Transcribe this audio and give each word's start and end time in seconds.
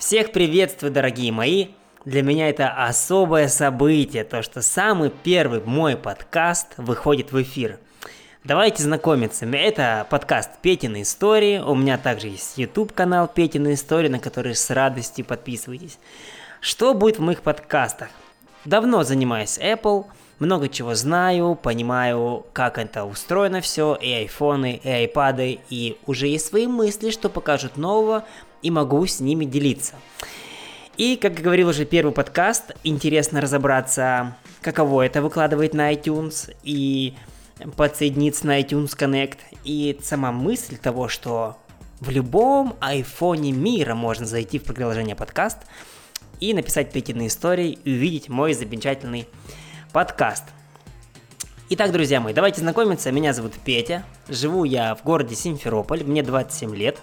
Всех 0.00 0.32
приветствую, 0.32 0.90
дорогие 0.90 1.30
мои! 1.30 1.66
Для 2.06 2.22
меня 2.22 2.48
это 2.48 2.70
особое 2.70 3.48
событие, 3.48 4.24
то 4.24 4.42
что 4.42 4.62
самый 4.62 5.10
первый 5.10 5.60
мой 5.60 5.94
подкаст 5.94 6.68
выходит 6.78 7.32
в 7.32 7.42
эфир. 7.42 7.78
Давайте 8.42 8.82
знакомиться. 8.82 9.44
Это 9.44 10.06
подкаст 10.08 10.52
Петины 10.62 11.02
истории. 11.02 11.58
У 11.58 11.74
меня 11.74 11.98
также 11.98 12.28
есть 12.28 12.56
YouTube 12.56 12.94
канал 12.94 13.28
Петины 13.28 13.74
истории, 13.74 14.08
на 14.08 14.18
который 14.18 14.54
с 14.54 14.70
радостью 14.70 15.26
подписывайтесь. 15.26 15.98
Что 16.62 16.94
будет 16.94 17.18
в 17.18 17.22
моих 17.22 17.42
подкастах? 17.42 18.08
Давно 18.64 19.02
занимаюсь 19.02 19.58
Apple, 19.58 20.06
много 20.38 20.70
чего 20.70 20.94
знаю, 20.94 21.58
понимаю, 21.62 22.46
как 22.54 22.78
это 22.78 23.04
устроено 23.04 23.60
все, 23.60 23.94
и 23.96 24.10
айфоны, 24.10 24.80
и 24.82 24.88
айпады, 24.88 25.60
и 25.68 25.98
уже 26.06 26.26
есть 26.26 26.46
свои 26.46 26.66
мысли, 26.66 27.10
что 27.10 27.28
покажут 27.28 27.76
нового, 27.76 28.24
и 28.62 28.70
могу 28.70 29.06
с 29.06 29.20
ними 29.20 29.44
делиться. 29.44 29.94
И, 30.96 31.16
как 31.16 31.34
говорил 31.34 31.68
уже 31.68 31.84
первый 31.84 32.12
подкаст, 32.12 32.72
интересно 32.84 33.40
разобраться, 33.40 34.36
каково 34.60 35.06
это 35.06 35.22
выкладывать 35.22 35.72
на 35.72 35.92
iTunes 35.92 36.54
и 36.62 37.14
подсоединиться 37.76 38.46
на 38.46 38.60
iTunes 38.60 38.96
Connect. 38.96 39.38
И 39.64 39.98
сама 40.02 40.32
мысль 40.32 40.76
того, 40.76 41.08
что 41.08 41.56
в 42.00 42.10
любом 42.10 42.76
айфоне 42.80 43.52
мира 43.52 43.94
можно 43.94 44.26
зайти 44.26 44.58
в 44.58 44.64
приложение 44.64 45.16
подкаст 45.16 45.58
и 46.40 46.54
написать 46.54 46.92
Петины 46.92 47.26
истории 47.26 47.78
и 47.84 47.92
увидеть 47.92 48.28
мой 48.28 48.54
замечательный 48.54 49.26
подкаст. 49.92 50.44
Итак, 51.70 51.92
друзья 51.92 52.20
мои, 52.20 52.34
давайте 52.34 52.60
знакомиться. 52.62 53.12
Меня 53.12 53.32
зовут 53.32 53.52
Петя. 53.64 54.04
Живу 54.28 54.64
я 54.64 54.94
в 54.94 55.04
городе 55.04 55.36
Симферополь, 55.36 56.02
мне 56.02 56.22
27 56.22 56.74
лет. 56.74 56.98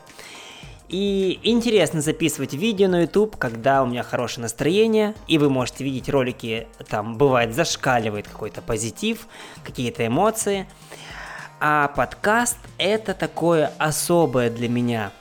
И 0.89 1.39
интересно 1.43 1.99
записывать 1.99 2.53
видео 2.53 2.87
на 2.87 3.01
YouTube, 3.01 3.35
когда 3.35 3.83
у 3.83 3.87
меня 3.87 4.03
хорошее 4.03 4.43
настроение, 4.43 5.15
и 5.27 5.37
вы 5.37 5.49
можете 5.49 5.83
видеть 5.83 6.07
ролики, 6.07 6.67
там 6.87 7.17
бывает 7.17 7.53
зашкаливает 7.53 8.27
какой-то 8.27 8.61
позитив, 8.61 9.27
какие-то 9.65 10.07
эмоции. 10.07 10.65
А 11.59 11.89
подкаст 11.89 12.57
это 12.77 13.13
такое 13.13 13.73
особое 13.77 14.49
для 14.49 14.69
меня, 14.69 15.11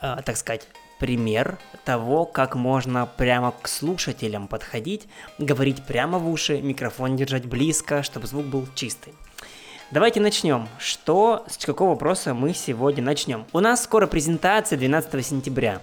э, 0.00 0.16
так 0.24 0.36
сказать, 0.36 0.66
пример 0.98 1.58
того, 1.84 2.24
как 2.24 2.56
можно 2.56 3.06
прямо 3.06 3.52
к 3.52 3.68
слушателям 3.68 4.48
подходить, 4.48 5.06
говорить 5.38 5.84
прямо 5.84 6.18
в 6.18 6.28
уши, 6.28 6.60
микрофон 6.60 7.14
держать 7.14 7.44
близко, 7.44 8.02
чтобы 8.02 8.26
звук 8.26 8.46
был 8.46 8.66
чистый. 8.74 9.14
Давайте 9.90 10.18
начнем. 10.18 10.66
Что, 10.78 11.44
с 11.46 11.64
какого 11.64 11.90
вопроса 11.90 12.32
мы 12.32 12.54
сегодня 12.54 13.02
начнем? 13.02 13.44
У 13.52 13.60
нас 13.60 13.84
скоро 13.84 14.06
презентация 14.06 14.78
12 14.78 15.24
сентября. 15.24 15.82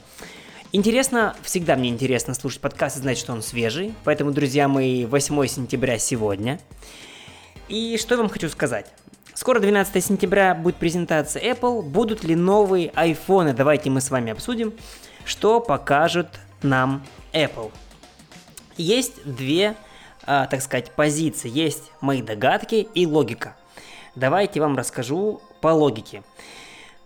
Интересно, 0.72 1.36
всегда 1.44 1.76
мне 1.76 1.90
интересно 1.90 2.34
слушать 2.34 2.62
подкаст 2.62 2.98
и 2.98 3.00
знать, 3.00 3.18
что 3.18 3.32
он 3.32 3.44
свежий. 3.44 3.94
Поэтому, 4.04 4.32
друзья 4.32 4.68
мои, 4.68 5.06
8 5.06 5.48
сентября 5.48 6.00
сегодня. 6.00 6.60
И 7.70 7.98
что 8.02 8.16
я 8.16 8.22
вам 8.22 8.30
хочу 8.30 8.50
сказать? 8.50 8.88
Скоро 9.36 9.60
12 9.60 10.04
сентября 10.04 10.56
будет 10.56 10.78
презентация 10.78 11.54
Apple. 11.54 11.84
Будут 11.84 12.24
ли 12.24 12.36
новые 12.36 12.90
айфоны? 12.96 13.54
Давайте 13.54 13.92
мы 13.92 14.02
с 14.02 14.10
вами 14.10 14.32
обсудим, 14.32 14.74
что 15.26 15.62
покажет 15.62 16.40
нам 16.64 17.06
Apple. 17.34 17.72
Есть 18.78 19.24
две, 19.26 19.76
а, 20.24 20.48
так 20.48 20.62
сказать, 20.64 20.92
позиции. 20.92 21.50
Есть 21.50 21.92
мои 22.02 22.24
догадки 22.24 22.88
и 22.94 23.06
логика. 23.06 23.56
Давайте 24.16 24.60
вам 24.60 24.76
расскажу 24.76 25.42
по 25.62 25.70
логике. 25.70 26.24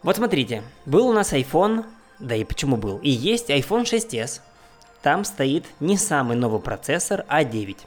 Вот 0.01 0.15
смотрите, 0.15 0.63
был 0.85 1.07
у 1.07 1.13
нас 1.13 1.33
iPhone, 1.33 1.85
да 2.19 2.35
и 2.35 2.43
почему 2.43 2.77
был, 2.77 2.97
и 2.97 3.09
есть 3.09 3.49
iPhone 3.49 3.83
6s. 3.83 4.41
Там 5.03 5.23
стоит 5.23 5.65
не 5.79 5.97
самый 5.97 6.35
новый 6.35 6.59
процессор 6.59 7.25
А9. 7.29 7.77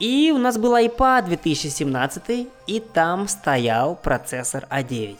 И 0.00 0.32
у 0.34 0.38
нас 0.38 0.58
был 0.58 0.76
iPad 0.76 1.26
2017, 1.26 2.48
и 2.66 2.80
там 2.80 3.28
стоял 3.28 3.94
процессор 3.94 4.66
А9. 4.70 5.16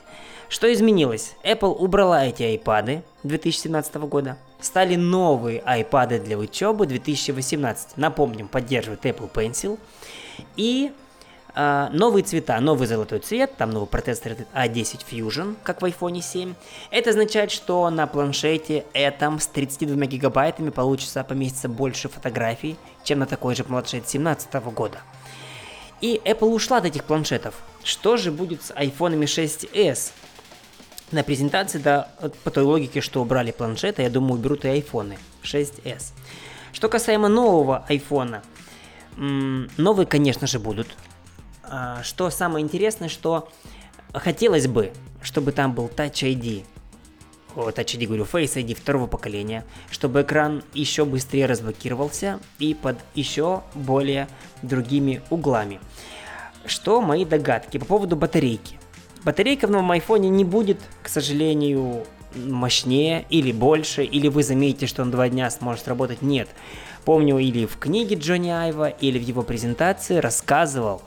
Что 0.49 0.73
изменилось? 0.73 1.35
Apple 1.45 1.77
убрала 1.77 2.27
эти 2.27 2.43
iPad 2.43 3.03
2017 3.23 3.95
года. 3.95 4.37
Стали 4.61 4.97
новые 4.97 5.61
iPad 5.61 6.25
для 6.25 6.37
учебы 6.37 6.87
2018. 6.87 7.97
Напомним, 7.97 8.49
поддерживает 8.49 9.07
Apple 9.07 9.33
Pencil. 9.33 9.79
И 10.57 10.93
Uh, 11.55 11.91
новые 11.93 12.25
цвета, 12.25 12.59
новый 12.61 12.87
золотой 12.87 13.19
цвет, 13.19 13.59
там 13.59 13.73
новый 13.73 13.87
процессор 13.87 14.33
A10 14.55 15.05
Fusion, 15.11 15.55
как 15.63 15.83
в 15.83 15.85
iPhone 15.85 16.23
7. 16.23 16.55
Это 16.91 17.11
означает, 17.11 17.51
что 17.51 17.91
на 17.91 18.07
планшете 18.07 18.87
этом 18.95 19.39
с 19.39 19.49
32 19.49 20.07
гигабайтами 20.07 20.71
получится 20.71 21.23
поместиться 21.25 21.69
больше 21.69 22.09
фотографий, 22.09 22.79
чем 23.05 23.19
на 23.19 23.27
такой 23.27 23.55
же 23.55 23.65
планшет 23.65 24.05
2017 24.05 24.55
года. 24.73 25.01
И 26.01 26.23
Apple 26.25 26.49
ушла 26.49 26.79
от 26.79 26.87
этих 26.87 27.05
планшетов. 27.05 27.55
Что 27.85 28.17
же 28.17 28.33
будет 28.33 28.63
с 28.63 28.71
iPhone 28.71 29.21
6s? 29.21 30.13
На 31.11 31.23
презентации, 31.23 31.79
да, 31.79 32.09
по 32.45 32.51
той 32.51 32.65
логике, 32.65 33.03
что 33.03 33.21
убрали 33.21 33.51
планшеты, 33.51 34.01
я 34.01 34.09
думаю, 34.09 34.41
уберут 34.41 34.65
и 34.65 34.69
iPhone 34.69 35.19
6s. 35.43 36.15
Что 36.73 36.89
касаемо 36.89 37.29
нового 37.29 37.85
iPhone, 37.91 38.41
новые, 39.77 40.07
конечно 40.07 40.47
же, 40.47 40.59
будут. 40.59 40.89
А, 41.75 42.03
что 42.03 42.29
самое 42.29 42.63
интересное, 42.63 43.09
что 43.09 43.49
хотелось 44.13 44.67
бы, 44.67 44.93
чтобы 45.23 45.53
там 45.53 45.73
был 45.73 45.87
Touch 45.87 46.23
ID, 46.23 46.67
Touch 47.55 47.97
ID, 47.97 48.07
говорю, 48.07 48.25
Face 48.25 48.57
ID 48.57 48.75
второго 48.75 49.07
поколения, 49.07 49.65
чтобы 49.91 50.21
экран 50.21 50.63
еще 50.75 51.07
быстрее 51.07 51.47
разблокировался 51.47 52.41
и 52.59 52.75
под 52.75 52.99
еще 53.15 53.63
более 53.75 54.29
другими 54.61 55.23
углами. 55.31 55.81
Что 56.67 57.01
мои 57.01 57.25
догадки 57.25 57.79
по 57.79 57.87
поводу 57.87 58.17
батарейки? 58.17 58.79
Батарейка 59.25 59.67
в 59.67 59.71
новом 59.71 59.93
айфоне 59.93 60.29
не 60.29 60.45
будет, 60.45 60.79
к 61.03 61.09
сожалению, 61.09 62.05
мощнее 62.35 63.25
или 63.31 63.51
больше, 63.51 64.05
или 64.05 64.29
вы 64.29 64.43
заметите, 64.43 64.87
что 64.87 65.01
он 65.01 65.11
два 65.11 65.31
дня 65.31 65.51
сможет 65.51 65.89
работать. 65.89 66.21
Нет. 66.21 66.51
Помню, 67.07 67.39
или 67.39 67.65
в 67.65 67.79
книге 67.79 68.17
Джонни 68.17 68.51
Айва, 68.51 68.91
или 68.91 69.19
в 69.19 69.23
его 69.23 69.43
презентации 69.43 70.19
рассказывал 70.19 71.03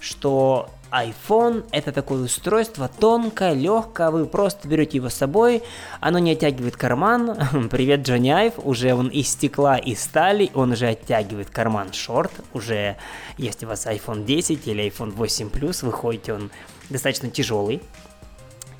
что 0.00 0.70
iPhone 0.90 1.64
это 1.72 1.92
такое 1.92 2.22
устройство 2.22 2.88
тонкое, 2.88 3.54
легкое, 3.54 4.10
вы 4.10 4.26
просто 4.26 4.68
берете 4.68 4.98
его 4.98 5.08
с 5.08 5.14
собой, 5.14 5.62
оно 6.00 6.18
не 6.18 6.32
оттягивает 6.32 6.76
карман. 6.76 7.36
Привет, 7.70 8.06
Джонни 8.06 8.30
Айв, 8.30 8.54
уже 8.58 8.94
он 8.94 9.08
из 9.08 9.28
стекла 9.28 9.78
и 9.78 9.94
стали, 9.94 10.50
он 10.54 10.72
уже 10.72 10.88
оттягивает 10.88 11.50
карман 11.50 11.92
шорт, 11.92 12.32
уже 12.52 12.96
если 13.36 13.66
у 13.66 13.68
вас 13.68 13.86
iPhone 13.86 14.24
10 14.24 14.66
или 14.66 14.86
iPhone 14.86 15.10
8 15.10 15.48
Plus, 15.48 15.84
выходите, 15.84 16.34
он 16.34 16.50
достаточно 16.88 17.30
тяжелый. 17.30 17.82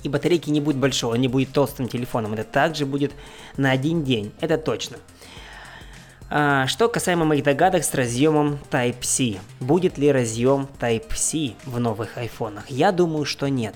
И 0.03 0.09
батарейки 0.09 0.51
не 0.51 0.61
будет 0.61 0.77
большого, 0.77 1.15
он 1.15 1.21
не 1.21 1.27
будет 1.27 1.53
толстым 1.53 1.89
телефоном, 1.89 2.35
это 2.35 2.45
также 2.45 2.87
будет 2.87 3.13
на 3.57 3.73
один 3.73 4.05
день, 4.05 4.33
это 4.41 4.57
точно. 4.57 4.99
А, 6.29 6.67
что 6.67 6.89
касаемо 6.89 7.25
моих 7.25 7.45
догадок 7.45 7.85
с 7.85 7.95
разъемом 7.95 8.59
Type-C. 8.71 9.39
Будет 9.61 9.97
ли 9.97 10.11
разъем 10.11 10.69
Type-C 10.81 11.55
в 11.65 11.79
новых 11.79 12.19
айфонах? 12.19 12.69
Я 12.69 12.91
думаю, 12.91 13.25
что 13.25 13.49
нет. 13.49 13.75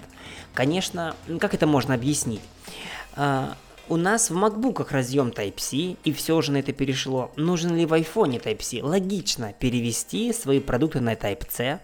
Конечно, 0.53 1.15
как 1.39 1.55
это 1.55 1.69
можно 1.69 1.95
объяснить? 1.95 2.41
А, 3.15 3.55
у 3.89 3.97
нас 3.97 4.31
в 4.31 4.35
макбуках 4.35 4.91
разъем 4.91 5.29
Type-C, 5.29 5.97
и 6.03 6.13
все 6.13 6.37
уже 6.37 6.51
на 6.51 6.57
это 6.57 6.73
перешло. 6.73 7.31
Нужен 7.37 7.77
ли 7.77 7.87
в 7.87 7.95
айфоне 7.95 8.39
Type-C? 8.39 8.83
Логично 8.83 9.53
перевести 9.53 10.33
свои 10.33 10.59
продукты 10.59 10.99
на 10.99 11.15
Type-C, 11.15 11.79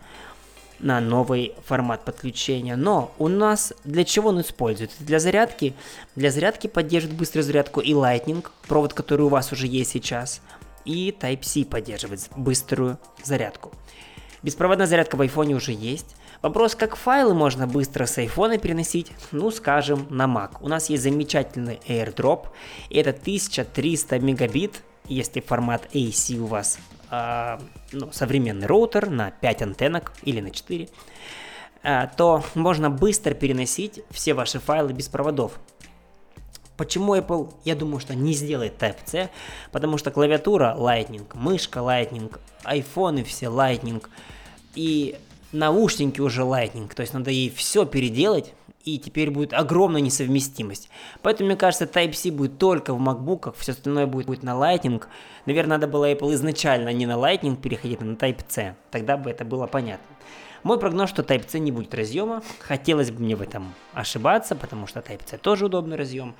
на 0.80 1.00
новый 1.00 1.54
формат 1.64 2.04
подключения. 2.04 2.76
Но 2.76 3.14
у 3.18 3.28
нас 3.28 3.72
для 3.84 4.04
чего 4.04 4.30
он 4.30 4.40
используется? 4.40 4.96
Для 5.00 5.20
зарядки. 5.20 5.74
Для 6.16 6.30
зарядки 6.30 6.66
поддерживает 6.66 7.18
быструю 7.18 7.44
зарядку 7.44 7.80
и 7.80 7.92
Lightning, 7.92 8.44
провод, 8.66 8.94
который 8.94 9.22
у 9.22 9.28
вас 9.28 9.52
уже 9.52 9.66
есть 9.68 9.92
сейчас 9.92 10.42
и 10.86 11.10
Type-C 11.10 11.66
поддерживает 11.66 12.28
быструю 12.36 12.98
зарядку. 13.22 13.72
Беспроводная 14.42 14.86
зарядка 14.86 15.16
в 15.16 15.20
iPhone 15.22 15.54
уже 15.54 15.72
есть. 15.72 16.16
Вопрос, 16.40 16.74
как 16.74 16.96
файлы 16.96 17.34
можно 17.34 17.66
быстро 17.66 18.06
с 18.06 18.18
iPhone 18.18 18.58
переносить, 18.58 19.12
ну 19.32 19.50
скажем, 19.50 20.06
на 20.10 20.26
Mac. 20.26 20.58
У 20.60 20.68
нас 20.68 20.88
есть 20.88 21.02
замечательный 21.02 21.80
AirDrop, 21.88 22.48
это 22.90 23.10
1300 23.10 24.18
мегабит, 24.20 24.82
если 25.08 25.40
формат 25.40 25.88
AC 25.92 26.38
у 26.38 26.46
вас 26.46 26.78
э, 27.10 27.58
ну, 27.92 28.12
современный 28.12 28.66
роутер 28.66 29.10
на 29.10 29.30
5 29.30 29.62
антеннок 29.62 30.12
или 30.22 30.40
на 30.40 30.50
4, 30.50 30.88
э, 31.82 32.08
то 32.16 32.44
можно 32.54 32.90
быстро 32.90 33.34
переносить 33.34 34.02
все 34.10 34.34
ваши 34.34 34.60
файлы 34.60 34.92
без 34.92 35.08
проводов. 35.08 35.58
Почему 36.76 37.16
Apple, 37.16 37.52
я 37.64 37.74
думаю, 37.74 38.00
что 38.00 38.14
не 38.14 38.34
сделает 38.34 38.80
Type-C? 38.82 39.30
Потому 39.72 39.98
что 39.98 40.10
клавиатура 40.10 40.76
Lightning, 40.78 41.26
мышка 41.34 41.80
Lightning, 41.80 42.36
айфоны 42.64 43.24
все 43.24 43.46
Lightning, 43.46 44.04
и 44.74 45.16
наушники 45.52 46.20
уже 46.20 46.42
Lightning. 46.42 46.92
То 46.94 47.00
есть 47.00 47.14
надо 47.14 47.30
ей 47.30 47.50
все 47.50 47.86
переделать, 47.86 48.52
и 48.84 48.98
теперь 48.98 49.30
будет 49.30 49.52
огромная 49.52 50.00
несовместимость. 50.00 50.88
Поэтому, 51.22 51.48
мне 51.48 51.56
кажется, 51.56 51.86
Type-C 51.86 52.30
будет 52.30 52.58
только 52.58 52.94
в 52.94 53.00
MacBook, 53.00 53.54
все 53.58 53.72
остальное 53.72 54.06
будет, 54.06 54.26
будет 54.26 54.42
на 54.42 54.50
Lightning. 54.50 55.02
Наверное, 55.44 55.78
надо 55.78 55.88
было 55.88 56.12
Apple 56.12 56.34
изначально 56.34 56.92
не 56.92 57.06
на 57.06 57.14
Lightning 57.14 57.56
переходить, 57.56 58.00
а 58.00 58.04
на 58.04 58.14
Type-C. 58.14 58.76
Тогда 58.90 59.16
бы 59.16 59.30
это 59.30 59.44
было 59.44 59.66
понятно. 59.66 60.06
Мой 60.66 60.80
прогноз, 60.80 61.10
что 61.10 61.22
Type-C 61.22 61.60
не 61.60 61.70
будет 61.70 61.94
разъема. 61.94 62.42
Хотелось 62.58 63.12
бы 63.12 63.22
мне 63.22 63.36
в 63.36 63.40
этом 63.40 63.72
ошибаться, 63.92 64.56
потому 64.56 64.88
что 64.88 64.98
Type-C 64.98 65.38
тоже 65.38 65.66
удобный 65.66 65.96
разъем. 65.96 66.34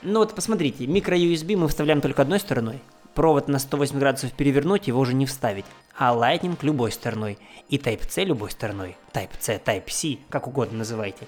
Но 0.00 0.20
вот 0.20 0.34
посмотрите, 0.34 0.86
микро-USB 0.86 1.58
мы 1.58 1.68
вставляем 1.68 2.00
только 2.00 2.22
одной 2.22 2.40
стороной. 2.40 2.80
Провод 3.12 3.48
на 3.48 3.58
180 3.58 4.00
градусов 4.00 4.32
перевернуть, 4.32 4.88
его 4.88 5.00
уже 5.00 5.12
не 5.12 5.26
вставить. 5.26 5.66
А 5.98 6.14
Lightning 6.16 6.56
любой 6.62 6.92
стороной. 6.92 7.36
И 7.68 7.76
Type-C 7.76 8.24
любой 8.24 8.50
стороной. 8.52 8.96
Type-C, 9.12 9.60
Type-C, 9.62 10.16
как 10.30 10.46
угодно 10.46 10.78
называйте. 10.78 11.26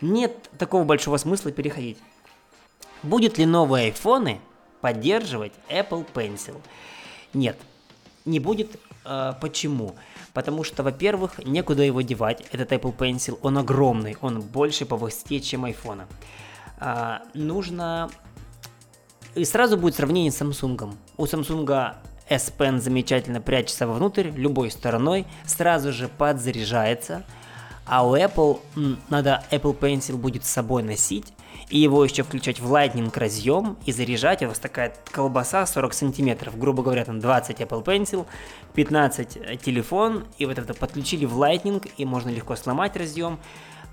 Нет 0.00 0.48
такого 0.56 0.84
большого 0.84 1.16
смысла 1.16 1.50
переходить. 1.50 1.98
Будет 3.02 3.36
ли 3.36 3.46
новые 3.46 3.86
айфоны 3.86 4.40
поддерживать 4.80 5.54
Apple 5.68 6.06
Pencil? 6.14 6.54
Нет, 7.32 7.56
не 8.24 8.38
будет. 8.38 8.78
Э, 9.04 9.34
почему? 9.40 9.94
Потому 10.32 10.64
что, 10.64 10.82
во-первых, 10.82 11.44
некуда 11.44 11.82
его 11.82 12.00
девать. 12.02 12.44
Этот 12.52 12.72
Apple 12.72 12.96
Pencil, 12.96 13.38
он 13.42 13.58
огромный, 13.58 14.16
он 14.20 14.40
больше 14.40 14.86
по 14.86 14.96
высоте, 14.96 15.40
чем 15.40 15.64
iPhone. 15.64 16.06
Э, 16.80 17.18
нужно... 17.34 18.10
И 19.34 19.44
сразу 19.44 19.76
будет 19.76 19.96
сравнение 19.96 20.30
с 20.30 20.40
Samsung. 20.40 20.94
У 21.16 21.24
Samsung 21.24 21.94
S 22.28 22.52
Pen 22.56 22.78
замечательно 22.78 23.40
прячется 23.40 23.86
вовнутрь, 23.86 24.30
любой 24.30 24.70
стороной, 24.70 25.26
сразу 25.44 25.92
же 25.92 26.08
подзаряжается. 26.08 27.24
А 27.86 28.06
у 28.06 28.16
Apple 28.16 28.60
надо 29.10 29.44
Apple 29.50 29.78
Pencil 29.78 30.16
будет 30.16 30.44
с 30.44 30.48
собой 30.50 30.82
носить, 30.82 31.34
и 31.68 31.78
его 31.78 32.04
еще 32.04 32.22
включать 32.22 32.60
в 32.60 32.72
Lightning 32.72 33.10
разъем 33.18 33.76
и 33.86 33.92
заряжать. 33.92 34.42
У 34.42 34.48
вас 34.48 34.58
такая 34.58 34.94
колбаса 35.10 35.66
40 35.66 35.94
сантиметров, 35.94 36.58
грубо 36.58 36.82
говоря, 36.82 37.04
там 37.04 37.20
20 37.20 37.60
Apple 37.60 37.84
Pencil, 37.84 38.26
15 38.74 39.36
э, 39.36 39.56
телефон, 39.56 40.24
и 40.38 40.46
вот 40.46 40.58
это 40.58 40.74
подключили 40.74 41.24
в 41.24 41.40
Lightning, 41.40 41.90
и 41.96 42.04
можно 42.04 42.30
легко 42.30 42.56
сломать 42.56 42.96
разъем. 42.96 43.38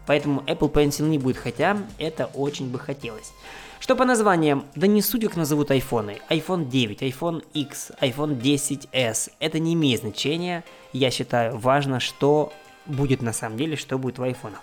Поэтому 0.08 0.42
Apple 0.42 0.72
Pencil 0.72 1.08
не 1.08 1.18
будет, 1.18 1.38
хотя 1.38 1.78
это 1.98 2.26
очень 2.26 2.70
бы 2.70 2.80
хотелось. 2.80 3.32
Что 3.80 3.96
по 3.96 4.06
названиям? 4.06 4.66
Да 4.76 4.86
не 4.86 5.02
суть, 5.02 5.24
как 5.24 5.36
назовут 5.36 5.72
айфоны. 5.72 6.20
iPhone 6.30 6.70
9, 6.70 7.02
iPhone 7.02 7.44
X, 7.54 7.92
iPhone 8.00 8.40
10s. 8.40 9.32
Это 9.40 9.58
не 9.58 9.74
имеет 9.74 10.02
значения. 10.02 10.64
Я 10.94 11.10
считаю, 11.10 11.58
важно, 11.58 12.00
что 12.00 12.54
будет 12.86 13.24
на 13.24 13.34
самом 13.34 13.58
деле, 13.58 13.76
что 13.76 13.98
будет 13.98 14.20
в 14.20 14.24
айфонах. 14.24 14.60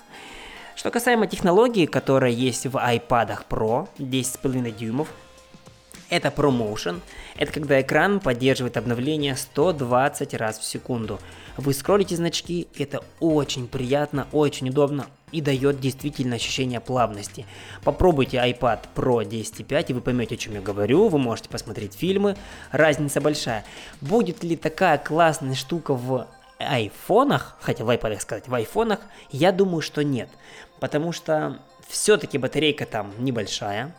Что 0.79 0.93
касаемо 0.93 1.27
технологии, 1.27 1.87
которая 1.87 2.31
есть 2.31 2.67
в 2.67 2.77
iPad 2.77 3.41
Pro 3.51 3.89
10,5 3.99 4.71
дюймов, 4.71 5.09
это 6.09 6.29
ProMotion. 6.29 7.01
Это 7.37 7.53
когда 7.53 7.81
экран 7.81 8.21
поддерживает 8.21 8.77
обновление 8.77 9.35
120 9.35 10.35
раз 10.35 10.57
в 10.61 10.65
секунду. 10.65 11.19
Вы 11.57 11.75
скроллите 11.75 12.15
значки, 12.15 12.69
это 12.79 13.03
очень 13.19 13.67
приятно, 13.67 14.29
очень 14.31 14.69
удобно 14.69 15.07
и 15.33 15.41
дает 15.41 15.81
действительно 15.81 16.37
ощущение 16.37 16.79
плавности. 16.79 17.45
Попробуйте 17.83 18.37
iPad 18.37 18.85
Pro 18.95 19.29
10.5 19.29 19.87
и 19.89 19.93
вы 19.95 20.01
поймете, 20.01 20.37
о 20.37 20.39
чем 20.39 20.55
я 20.55 20.61
говорю. 20.61 21.09
Вы 21.09 21.19
можете 21.19 21.49
посмотреть 21.49 21.95
фильмы, 21.95 22.37
разница 22.71 23.21
большая. 23.21 23.65
Будет 24.01 24.45
ли 24.45 24.55
такая 24.55 24.99
классная 24.99 25.57
штука 25.57 25.95
в 25.95 26.29
айфонах, 26.59 27.57
хотя 27.61 27.85
в 27.85 27.91
iPad 27.91 28.21
сказать, 28.21 28.49
в 28.49 28.55
айфонах, 28.55 29.01
я 29.31 29.53
думаю, 29.53 29.81
что 29.81 30.03
нет. 30.03 30.29
Потому 30.81 31.13
что 31.13 31.59
все-таки 31.89 32.39
батарейка 32.39 32.87
там 32.87 33.13
небольшая, 33.19 33.95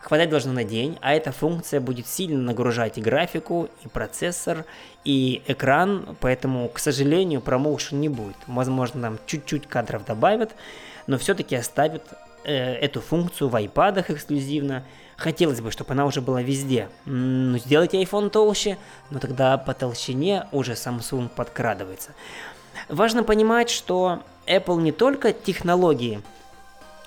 хватать 0.00 0.30
должно 0.30 0.52
на 0.52 0.64
день, 0.64 0.98
а 1.00 1.14
эта 1.14 1.32
функция 1.32 1.80
будет 1.80 2.06
сильно 2.06 2.38
нагружать 2.38 2.98
и 2.98 3.02
графику, 3.02 3.68
и 3.84 3.88
процессор, 3.88 4.64
и 5.04 5.42
экран, 5.46 6.16
поэтому, 6.20 6.68
к 6.68 6.78
сожалению, 6.78 7.40
промоушен 7.40 8.00
не 8.00 8.08
будет. 8.08 8.36
Возможно, 8.46 9.00
нам 9.00 9.18
чуть-чуть 9.26 9.66
кадров 9.66 10.04
добавят, 10.04 10.54
но 11.06 11.18
все-таки 11.18 11.56
оставят 11.56 12.04
э, 12.44 12.74
эту 12.74 13.00
функцию 13.00 13.48
в 13.48 13.56
iPad 13.56 14.04
эксклюзивно, 14.08 14.84
Хотелось 15.18 15.60
бы, 15.60 15.72
чтобы 15.72 15.92
она 15.94 16.06
уже 16.06 16.20
была 16.20 16.42
везде. 16.42 16.88
Ну, 17.04 17.58
сделайте 17.58 18.00
iPhone 18.00 18.30
толще, 18.30 18.78
но 19.10 19.18
тогда 19.18 19.58
по 19.58 19.74
толщине 19.74 20.46
уже 20.52 20.74
Samsung 20.74 21.28
подкрадывается. 21.28 22.12
Важно 22.88 23.24
понимать, 23.24 23.68
что 23.68 24.22
Apple 24.46 24.80
не 24.80 24.92
только 24.92 25.32
технологии 25.32 26.22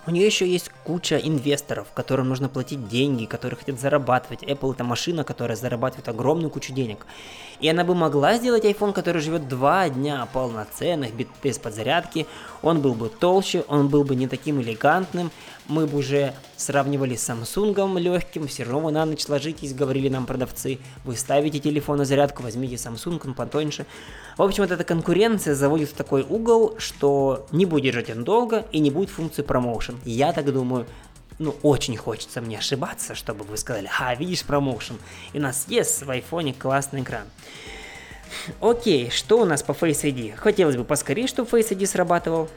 у 0.07 0.11
нее 0.11 0.25
еще 0.25 0.45
есть 0.45 0.71
куча 0.83 1.17
инвесторов, 1.17 1.87
которым 1.93 2.27
нужно 2.27 2.49
платить 2.49 2.89
деньги, 2.89 3.25
которые 3.25 3.57
хотят 3.57 3.79
зарабатывать. 3.79 4.43
Apple 4.43 4.73
это 4.73 4.83
машина, 4.83 5.23
которая 5.23 5.55
зарабатывает 5.55 6.09
огромную 6.09 6.49
кучу 6.49 6.73
денег. 6.73 7.05
И 7.61 7.69
она 7.69 7.83
бы 7.83 7.93
могла 7.93 8.37
сделать 8.37 8.65
iPhone, 8.65 8.91
который 8.91 9.21
живет 9.21 9.47
два 9.47 9.87
дня 9.87 10.27
полноценных, 10.33 11.11
без 11.43 11.59
подзарядки. 11.59 12.25
Он 12.63 12.81
был 12.81 12.95
бы 12.95 13.07
толще, 13.07 13.63
он 13.67 13.87
был 13.87 14.03
бы 14.03 14.15
не 14.15 14.27
таким 14.27 14.59
элегантным. 14.61 15.31
Мы 15.67 15.85
бы 15.85 15.99
уже 15.99 16.33
сравнивали 16.57 17.15
с 17.15 17.29
Samsung 17.29 17.99
легким, 17.99 18.47
все 18.47 18.63
равно 18.63 18.89
на 18.89 19.05
ночь 19.05 19.27
ложитесь, 19.29 19.75
говорили 19.75 20.09
нам 20.09 20.25
продавцы. 20.25 20.79
Вы 21.05 21.15
ставите 21.15 21.59
телефон 21.59 21.99
на 21.99 22.05
зарядку, 22.05 22.41
возьмите 22.41 22.75
Samsung, 22.75 23.21
он 23.23 23.35
потоньше. 23.35 23.85
В 24.37 24.41
общем, 24.41 24.63
вот 24.63 24.71
эта 24.71 24.83
конкуренция 24.83 25.53
заводит 25.53 25.89
в 25.89 25.93
такой 25.93 26.23
угол, 26.23 26.75
что 26.79 27.45
не 27.51 27.67
будет 27.67 27.83
держать 27.83 28.09
он 28.09 28.23
долго 28.23 28.65
и 28.71 28.79
не 28.79 28.89
будет 28.89 29.11
функции 29.11 29.43
промоушен. 29.43 29.99
Я 30.03 30.33
так 30.33 30.51
думаю, 30.51 30.87
ну, 31.41 31.55
очень 31.63 31.97
хочется 31.97 32.39
мне 32.39 32.59
ошибаться, 32.59 33.15
чтобы 33.15 33.43
вы 33.43 33.57
сказали, 33.57 33.89
а, 33.99 34.13
видишь 34.15 34.43
промоушен, 34.43 34.97
и 35.33 35.39
у 35.39 35.41
нас 35.41 35.65
есть 35.67 36.03
в 36.03 36.09
айфоне 36.09 36.53
классный 36.53 37.01
экран. 37.01 37.25
Окей, 38.61 39.09
что 39.09 39.41
у 39.41 39.45
нас 39.45 39.63
по 39.63 39.71
Face 39.71 40.03
ID? 40.03 40.35
Хотелось 40.35 40.77
бы 40.77 40.83
поскорее, 40.83 41.27
чтобы 41.27 41.49
Face 41.49 41.71
ID 41.71 41.85
срабатывал. 41.87 42.47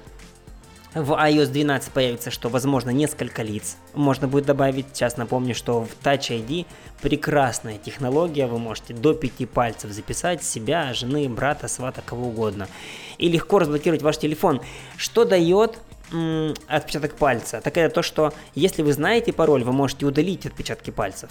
В 0.92 1.12
iOS 1.12 1.46
12 1.46 1.92
появится, 1.92 2.30
что 2.30 2.48
возможно 2.48 2.90
несколько 2.90 3.42
лиц 3.42 3.76
можно 3.94 4.28
будет 4.28 4.46
добавить. 4.46 4.86
Сейчас 4.92 5.16
напомню, 5.16 5.52
что 5.52 5.84
в 5.84 5.88
Touch 6.04 6.28
ID 6.28 6.66
прекрасная 7.02 7.78
технология, 7.78 8.46
вы 8.46 8.58
можете 8.58 8.94
до 8.94 9.12
5 9.12 9.48
пальцев 9.48 9.90
записать 9.90 10.44
себя, 10.44 10.94
жены, 10.94 11.28
брата, 11.28 11.66
свата, 11.66 12.00
кого 12.06 12.28
угодно. 12.28 12.68
И 13.18 13.28
легко 13.28 13.58
разблокировать 13.58 14.02
ваш 14.02 14.18
телефон. 14.18 14.60
Что 14.96 15.24
дает 15.24 15.78
отпечаток 16.66 17.16
пальца? 17.16 17.60
Так 17.60 17.76
это 17.76 17.94
то, 17.94 18.02
что 18.02 18.32
если 18.54 18.82
вы 18.82 18.92
знаете 18.92 19.32
пароль, 19.32 19.64
вы 19.64 19.72
можете 19.72 20.06
удалить 20.06 20.46
отпечатки 20.46 20.90
пальцев. 20.90 21.30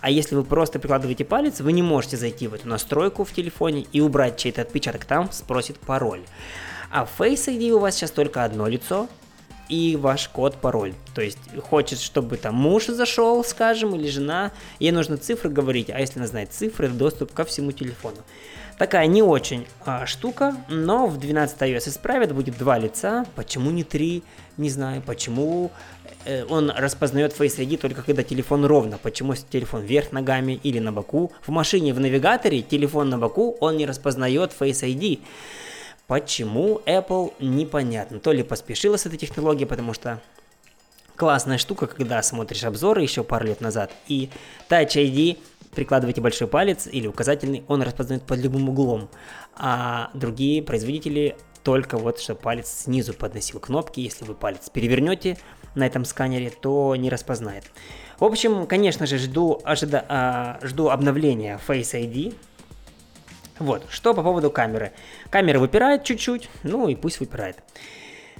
А 0.00 0.10
если 0.10 0.34
вы 0.34 0.42
просто 0.42 0.80
прикладываете 0.80 1.24
палец, 1.24 1.60
вы 1.60 1.72
не 1.72 1.82
можете 1.82 2.16
зайти 2.16 2.48
в 2.48 2.54
эту 2.54 2.68
настройку 2.68 3.24
в 3.24 3.32
телефоне 3.32 3.86
и 3.92 4.00
убрать 4.00 4.36
чей-то 4.36 4.62
отпечаток, 4.62 5.04
там 5.04 5.30
спросит 5.30 5.78
пароль. 5.78 6.22
А 6.90 7.04
в 7.04 7.20
Face 7.20 7.46
ID 7.46 7.70
у 7.70 7.78
вас 7.78 7.94
сейчас 7.94 8.10
только 8.10 8.42
одно 8.44 8.66
лицо 8.66 9.08
и 9.68 9.96
ваш 9.96 10.28
код, 10.28 10.56
пароль. 10.56 10.92
То 11.14 11.22
есть 11.22 11.38
хочет, 11.62 12.00
чтобы 12.00 12.36
там 12.36 12.54
муж 12.54 12.86
зашел, 12.86 13.44
скажем, 13.44 13.94
или 13.94 14.08
жена, 14.08 14.50
ей 14.80 14.90
нужно 14.90 15.16
цифры 15.16 15.50
говорить, 15.50 15.88
а 15.88 16.00
если 16.00 16.18
она 16.18 16.26
знает 16.26 16.52
цифры, 16.52 16.88
доступ 16.88 17.32
ко 17.32 17.44
всему 17.44 17.72
телефону. 17.72 18.18
Такая 18.78 19.06
не 19.06 19.22
очень 19.22 19.66
а, 19.84 20.06
штука, 20.06 20.56
но 20.68 21.06
в 21.06 21.18
12 21.18 21.60
iOS 21.60 21.88
исправят, 21.88 22.34
будет 22.34 22.56
два 22.58 22.78
лица, 22.78 23.26
почему 23.36 23.70
не 23.70 23.84
три, 23.84 24.22
не 24.56 24.70
знаю, 24.70 25.02
почему 25.02 25.70
э, 26.24 26.44
он 26.46 26.70
распознает 26.70 27.38
Face 27.38 27.58
ID 27.58 27.76
только 27.76 28.02
когда 28.02 28.22
телефон 28.22 28.64
ровно, 28.64 28.98
почему 28.98 29.34
телефон 29.34 29.82
вверх 29.82 30.12
ногами 30.12 30.58
или 30.62 30.78
на 30.78 30.92
боку. 30.92 31.32
В 31.42 31.50
машине 31.50 31.94
в 31.94 32.00
навигаторе 32.00 32.62
телефон 32.62 33.10
на 33.10 33.18
боку, 33.18 33.56
он 33.60 33.76
не 33.76 33.86
распознает 33.86 34.52
Face 34.58 34.82
ID. 34.82 35.20
Почему 36.06 36.80
Apple, 36.86 37.32
непонятно. 37.40 38.18
То 38.18 38.32
ли 38.32 38.42
поспешила 38.42 38.96
с 38.96 39.06
этой 39.06 39.18
технологией, 39.18 39.66
потому 39.66 39.94
что 39.94 40.20
классная 41.16 41.58
штука, 41.58 41.86
когда 41.86 42.22
смотришь 42.22 42.64
обзоры 42.64 43.02
еще 43.02 43.22
пару 43.22 43.46
лет 43.46 43.60
назад, 43.60 43.92
и 44.08 44.28
Touch 44.68 44.96
ID 44.96 45.38
прикладываете 45.74 46.20
большой 46.20 46.48
палец 46.48 46.86
или 46.86 47.06
указательный, 47.06 47.64
он 47.68 47.82
распознает 47.82 48.22
под 48.24 48.38
любым 48.38 48.68
углом, 48.68 49.08
а 49.56 50.10
другие 50.14 50.62
производители 50.62 51.36
только 51.62 51.96
вот, 51.96 52.20
чтобы 52.20 52.40
палец 52.40 52.68
снизу 52.68 53.14
подносил 53.14 53.60
кнопки, 53.60 54.00
если 54.00 54.24
вы 54.24 54.34
палец 54.34 54.68
перевернете 54.68 55.38
на 55.74 55.86
этом 55.86 56.04
сканере, 56.04 56.50
то 56.50 56.94
не 56.96 57.08
распознает. 57.08 57.64
В 58.18 58.24
общем, 58.24 58.66
конечно 58.66 59.06
же, 59.06 59.18
жду, 59.18 59.60
ожида, 59.64 60.04
а, 60.08 60.58
жду 60.62 60.90
обновления 60.90 61.58
Face 61.66 61.94
ID, 61.94 62.34
вот, 63.58 63.86
что 63.88 64.12
по 64.12 64.22
поводу 64.22 64.50
камеры. 64.50 64.92
Камера 65.30 65.58
выпирает 65.58 66.04
чуть-чуть, 66.04 66.48
ну 66.62 66.88
и 66.88 66.94
пусть 66.94 67.20
выпирает. 67.20 67.62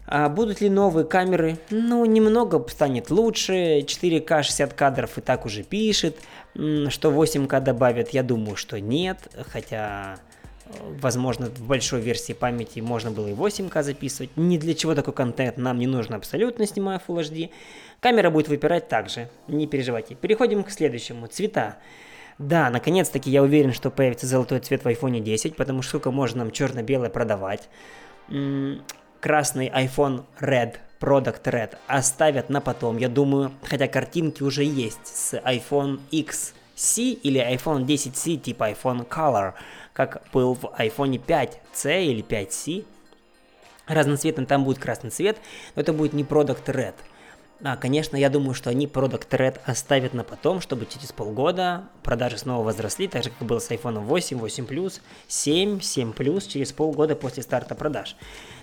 А 0.07 0.29
будут 0.29 0.61
ли 0.61 0.69
новые 0.69 1.07
камеры? 1.07 1.59
Ну, 1.71 2.05
немного 2.05 2.65
станет 2.69 3.11
лучше. 3.11 3.81
4К 3.81 4.43
60 4.43 4.75
кадров 4.75 5.19
и 5.19 5.21
так 5.21 5.47
уже 5.47 5.63
пишет. 5.63 6.17
Что 6.55 7.11
8К 7.11 7.61
добавят, 7.61 8.11
я 8.11 8.23
думаю, 8.23 8.57
что 8.57 8.81
нет. 8.81 9.19
Хотя 9.53 10.19
Возможно, 11.01 11.47
в 11.47 11.67
большой 11.67 12.01
версии 12.01 12.33
памяти 12.33 12.81
можно 12.81 13.11
было 13.11 13.29
и 13.29 13.33
8К 13.33 13.83
записывать. 13.83 14.31
Ни 14.37 14.57
для 14.59 14.75
чего 14.75 14.95
такой 14.95 15.13
контент 15.13 15.57
нам 15.57 15.79
не 15.79 15.87
нужно 15.87 16.17
абсолютно, 16.17 16.67
снимая 16.67 17.01
Full 17.07 17.21
HD. 17.21 17.51
Камера 18.01 18.31
будет 18.31 18.49
выпирать 18.49 18.89
также, 18.89 19.29
не 19.49 19.67
переживайте. 19.67 20.15
Переходим 20.15 20.65
к 20.65 20.71
следующему. 20.71 21.27
Цвета. 21.27 21.77
Да, 22.39 22.71
наконец-таки 22.71 23.31
я 23.31 23.43
уверен, 23.43 23.73
что 23.73 23.91
появится 23.91 24.27
золотой 24.27 24.61
цвет 24.61 24.85
в 24.85 24.87
iPhone 24.87 25.21
10, 25.21 25.57
потому 25.57 25.83
что 25.83 25.91
сколько 25.91 26.11
можно 26.11 26.39
нам 26.39 26.51
черно-белое 26.51 27.11
продавать. 27.11 27.69
Красный 29.23 29.69
iPhone 29.69 30.25
Red, 30.41 30.79
Product 30.99 31.45
Red 31.45 31.79
оставят 31.87 32.51
на 32.51 32.61
потом, 32.61 32.97
я 32.97 33.09
думаю, 33.09 33.53
хотя 33.63 33.87
картинки 33.87 34.43
уже 34.43 34.65
есть 34.65 35.07
с 35.07 35.35
iPhone 35.35 36.01
XC 36.11 37.21
или 37.23 37.41
iPhone 37.41 37.87
10C 37.87 38.39
типа 38.39 38.73
iPhone 38.73 39.07
Color, 39.09 39.53
как 39.93 40.25
был 40.33 40.55
в 40.55 40.65
iPhone 40.77 41.25
5C 41.25 42.05
или 42.05 42.25
5C. 42.25 42.85
Разноцветным 43.87 44.47
там 44.47 44.65
будет 44.65 44.81
красный 44.81 45.11
цвет, 45.11 45.37
но 45.77 45.83
это 45.83 45.93
будет 45.93 46.15
не 46.15 46.25
Product 46.25 46.65
Red– 46.67 46.95
а, 47.65 47.77
конечно, 47.77 48.17
я 48.17 48.29
думаю, 48.29 48.55
что 48.55 48.71
они 48.71 48.87
Product 48.87 49.29
Red 49.31 49.61
оставят 49.65 50.15
на 50.15 50.25
потом, 50.25 50.61
чтобы 50.61 50.85
через 50.87 51.13
полгода 51.13 51.85
продажи 52.03 52.37
снова 52.37 52.65
возросли, 52.65 53.07
так 53.07 53.23
же, 53.23 53.31
как 53.31 53.47
было 53.47 53.61
с 53.61 53.71
iPhone 53.71 54.01
8, 54.01 54.37
8 54.37 54.65
Plus, 54.65 55.01
7, 55.29 55.81
7 55.81 56.11
Plus 56.11 56.49
через 56.49 56.73
полгода 56.73 57.15
после 57.15 57.45
старта 57.45 57.77
продаж. 57.77 58.17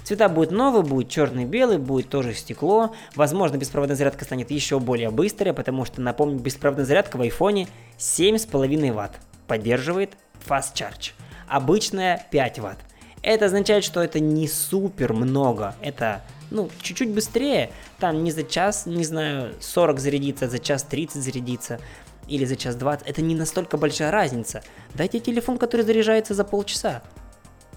Цвета 0.09 0.27
будут 0.27 0.49
новые, 0.49 0.81
будет 0.81 1.07
черный 1.07 1.45
белый, 1.45 1.77
будет 1.77 2.09
тоже 2.09 2.33
стекло. 2.33 2.95
Возможно, 3.13 3.57
беспроводная 3.57 3.95
зарядка 3.95 4.25
станет 4.25 4.49
еще 4.49 4.79
более 4.79 5.11
быстрой, 5.11 5.53
потому 5.53 5.85
что, 5.85 6.01
напомню, 6.01 6.39
беспроводная 6.39 6.87
зарядка 6.87 7.17
в 7.17 7.21
iPhone 7.21 7.67
7,5 7.99 8.91
Вт. 8.91 9.19
Поддерживает 9.45 10.13
Fast 10.47 10.73
Charge. 10.73 11.11
Обычная 11.47 12.25
5 12.31 12.57
Вт. 12.57 12.77
Это 13.21 13.45
означает, 13.45 13.83
что 13.83 14.01
это 14.01 14.19
не 14.19 14.47
супер 14.47 15.13
много. 15.13 15.75
Это 15.79 16.23
ну, 16.49 16.71
чуть-чуть 16.81 17.11
быстрее, 17.11 17.69
там 17.99 18.23
не 18.23 18.31
за 18.31 18.41
час, 18.41 18.87
не 18.87 19.03
знаю, 19.03 19.53
40 19.59 19.99
зарядиться, 19.99 20.45
а 20.45 20.49
за 20.49 20.57
час 20.57 20.81
30 20.85 21.21
зарядиться, 21.21 21.79
или 22.27 22.45
за 22.45 22.55
час 22.55 22.75
20, 22.75 23.07
это 23.07 23.21
не 23.21 23.35
настолько 23.35 23.77
большая 23.77 24.09
разница. 24.09 24.63
Дайте 24.95 25.19
телефон, 25.19 25.59
который 25.59 25.85
заряжается 25.85 26.33
за 26.33 26.43
полчаса, 26.43 27.03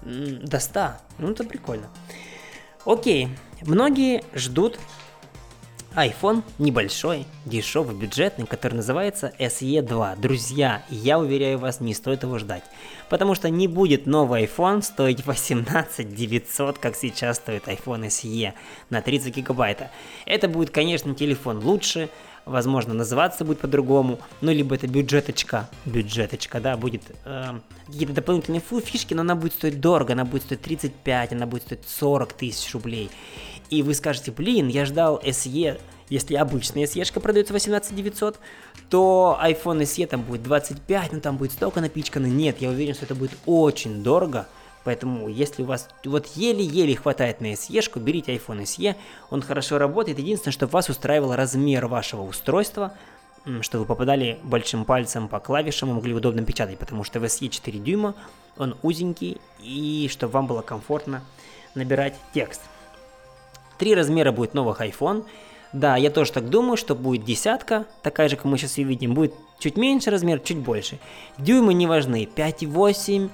до 0.05 0.59
100, 0.59 0.91
ну 1.19 1.31
это 1.31 1.43
прикольно. 1.43 1.89
Окей, 2.85 3.29
многие 3.61 4.23
ждут 4.33 4.77
iPhone 5.95 6.43
небольшой, 6.57 7.25
дешевый, 7.45 7.95
бюджетный, 7.95 8.47
который 8.47 8.73
называется 8.73 9.31
SE2. 9.37 10.19
Друзья, 10.19 10.83
я 10.89 11.19
уверяю 11.19 11.59
вас, 11.59 11.81
не 11.81 11.93
стоит 11.93 12.23
его 12.23 12.39
ждать. 12.39 12.63
Потому 13.09 13.35
что 13.35 13.49
не 13.49 13.67
будет 13.67 14.07
новый 14.07 14.45
iPhone 14.45 14.81
стоить 14.81 15.25
18 15.25 16.15
900, 16.15 16.79
как 16.79 16.95
сейчас 16.95 17.37
стоит 17.37 17.67
iPhone 17.67 18.07
SE 18.07 18.53
на 18.89 19.01
30 19.01 19.35
гигабайта. 19.35 19.91
Это 20.25 20.47
будет, 20.47 20.71
конечно, 20.71 21.13
телефон 21.13 21.59
лучше, 21.59 22.09
возможно, 22.45 22.93
называться 22.93 23.45
будет 23.45 23.59
по-другому, 23.59 24.19
ну, 24.41 24.51
либо 24.51 24.75
это 24.75 24.87
бюджеточка, 24.87 25.69
бюджеточка, 25.85 26.59
да, 26.59 26.77
будет 26.77 27.03
э, 27.25 27.59
какие-то 27.87 28.13
дополнительные 28.13 28.61
фишки, 28.61 29.13
но 29.13 29.21
она 29.21 29.35
будет 29.35 29.53
стоить 29.53 29.79
дорого, 29.79 30.13
она 30.13 30.25
будет 30.25 30.43
стоить 30.43 30.61
35, 30.61 31.33
она 31.33 31.45
будет 31.45 31.63
стоить 31.63 31.87
40 31.87 32.33
тысяч 32.33 32.73
рублей. 32.73 33.09
И 33.69 33.81
вы 33.81 33.93
скажете, 33.93 34.31
блин, 34.31 34.67
я 34.67 34.85
ждал 34.85 35.19
SE, 35.23 35.79
если 36.09 36.35
обычная 36.35 36.85
SE 36.85 37.19
продается 37.19 37.53
18 37.53 37.95
900, 37.95 38.39
то 38.89 39.39
iPhone 39.41 39.81
SE 39.81 40.05
там 40.05 40.21
будет 40.21 40.43
25, 40.43 41.13
ну 41.13 41.21
там 41.21 41.37
будет 41.37 41.53
столько 41.53 41.81
напичкано. 41.81 42.27
Нет, 42.27 42.57
я 42.59 42.69
уверен, 42.69 42.93
что 42.93 43.05
это 43.05 43.15
будет 43.15 43.31
очень 43.45 44.03
дорого, 44.03 44.47
Поэтому, 44.83 45.29
если 45.29 45.63
у 45.63 45.65
вас 45.65 45.89
вот 46.03 46.27
еле-еле 46.35 46.95
хватает 46.95 47.41
на 47.41 47.53
SE, 47.53 47.99
берите 47.99 48.35
iPhone 48.35 48.63
SE, 48.63 48.95
он 49.29 49.41
хорошо 49.41 49.77
работает. 49.77 50.19
Единственное, 50.19 50.53
что 50.53 50.67
вас 50.67 50.89
устраивал 50.89 51.35
размер 51.35 51.87
вашего 51.87 52.23
устройства, 52.23 52.93
что 53.61 53.79
вы 53.79 53.85
попадали 53.85 54.39
большим 54.43 54.85
пальцем 54.85 55.27
по 55.27 55.39
клавишам 55.39 55.91
и 55.91 55.93
могли 55.93 56.13
удобно 56.13 56.43
печатать, 56.43 56.77
потому 56.77 57.03
что 57.03 57.19
в 57.19 57.23
SE 57.25 57.47
4 57.47 57.79
дюйма, 57.79 58.15
он 58.57 58.75
узенький, 58.83 59.39
и 59.59 60.07
чтобы 60.11 60.33
вам 60.33 60.47
было 60.47 60.61
комфортно 60.61 61.23
набирать 61.75 62.15
текст. 62.33 62.61
Три 63.77 63.95
размера 63.95 64.31
будет 64.31 64.53
новых 64.53 64.81
iPhone. 64.81 65.25
Да, 65.73 65.97
я 65.97 66.11
тоже 66.11 66.31
так 66.31 66.49
думаю, 66.49 66.77
что 66.77 66.93
будет 66.93 67.25
десятка, 67.25 67.85
такая 68.03 68.29
же, 68.29 68.35
как 68.35 68.45
мы 68.45 68.57
сейчас 68.59 68.77
и 68.77 68.83
видим. 68.83 69.15
Будет 69.15 69.33
чуть 69.57 69.75
меньше 69.75 70.11
размер, 70.11 70.39
чуть 70.39 70.59
больше. 70.59 70.99
Дюймы 71.39 71.73
не 71.73 71.87
важны. 71.87 72.29
5,8, 72.33 73.29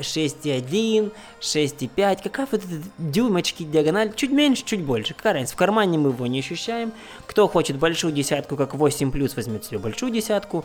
6,1, 0.00 1.12
6,5. 1.40 2.22
Какая 2.22 2.48
вот 2.50 2.64
эта 2.64 2.82
дюймочки 2.98 3.62
диагональ? 3.62 4.14
Чуть 4.14 4.30
меньше, 4.30 4.64
чуть 4.64 4.82
больше. 4.82 5.14
Какая 5.14 5.34
разница? 5.34 5.54
В 5.54 5.56
кармане 5.56 5.98
мы 5.98 6.10
его 6.10 6.26
не 6.26 6.40
ощущаем. 6.40 6.92
Кто 7.26 7.48
хочет 7.48 7.76
большую 7.76 8.12
десятку, 8.12 8.56
как 8.56 8.74
8 8.74 9.10
плюс, 9.10 9.36
возьмет 9.36 9.64
себе 9.64 9.78
большую 9.78 10.12
десятку. 10.12 10.64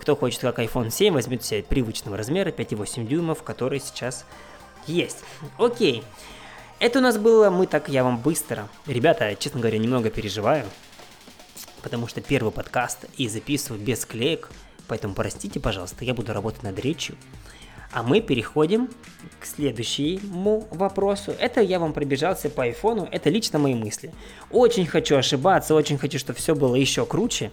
Кто 0.00 0.16
хочет, 0.16 0.40
как 0.40 0.58
iPhone 0.58 0.90
7, 0.90 1.14
возьмет 1.14 1.44
себе 1.44 1.62
привычного 1.62 2.16
размера 2.16 2.50
5,8 2.50 3.06
дюймов, 3.06 3.42
который 3.42 3.80
сейчас 3.80 4.24
есть. 4.86 5.18
Окей. 5.58 6.02
Это 6.78 6.98
у 6.98 7.02
нас 7.02 7.16
было 7.16 7.48
«Мы 7.48 7.66
так, 7.66 7.88
я 7.88 8.04
вам 8.04 8.18
быстро». 8.18 8.68
Ребята, 8.86 9.34
честно 9.34 9.60
говоря, 9.60 9.78
немного 9.78 10.10
переживаю, 10.10 10.66
потому 11.82 12.06
что 12.06 12.20
первый 12.20 12.52
подкаст 12.52 13.06
и 13.16 13.28
записываю 13.28 13.80
без 13.80 14.04
клеек, 14.04 14.50
поэтому 14.86 15.14
простите, 15.14 15.58
пожалуйста, 15.58 16.04
я 16.04 16.12
буду 16.12 16.34
работать 16.34 16.62
над 16.62 16.78
речью. 16.78 17.16
А 17.96 18.02
мы 18.02 18.20
переходим 18.20 18.90
к 19.40 19.46
следующему 19.46 20.68
вопросу. 20.70 21.32
Это 21.38 21.62
я 21.62 21.78
вам 21.78 21.94
пробежался 21.94 22.50
по 22.50 22.64
айфону, 22.64 23.08
это 23.10 23.30
лично 23.30 23.58
мои 23.58 23.74
мысли. 23.74 24.12
Очень 24.50 24.84
хочу 24.84 25.16
ошибаться, 25.16 25.74
очень 25.74 25.96
хочу, 25.96 26.18
чтобы 26.18 26.38
все 26.38 26.54
было 26.54 26.74
еще 26.74 27.06
круче. 27.06 27.50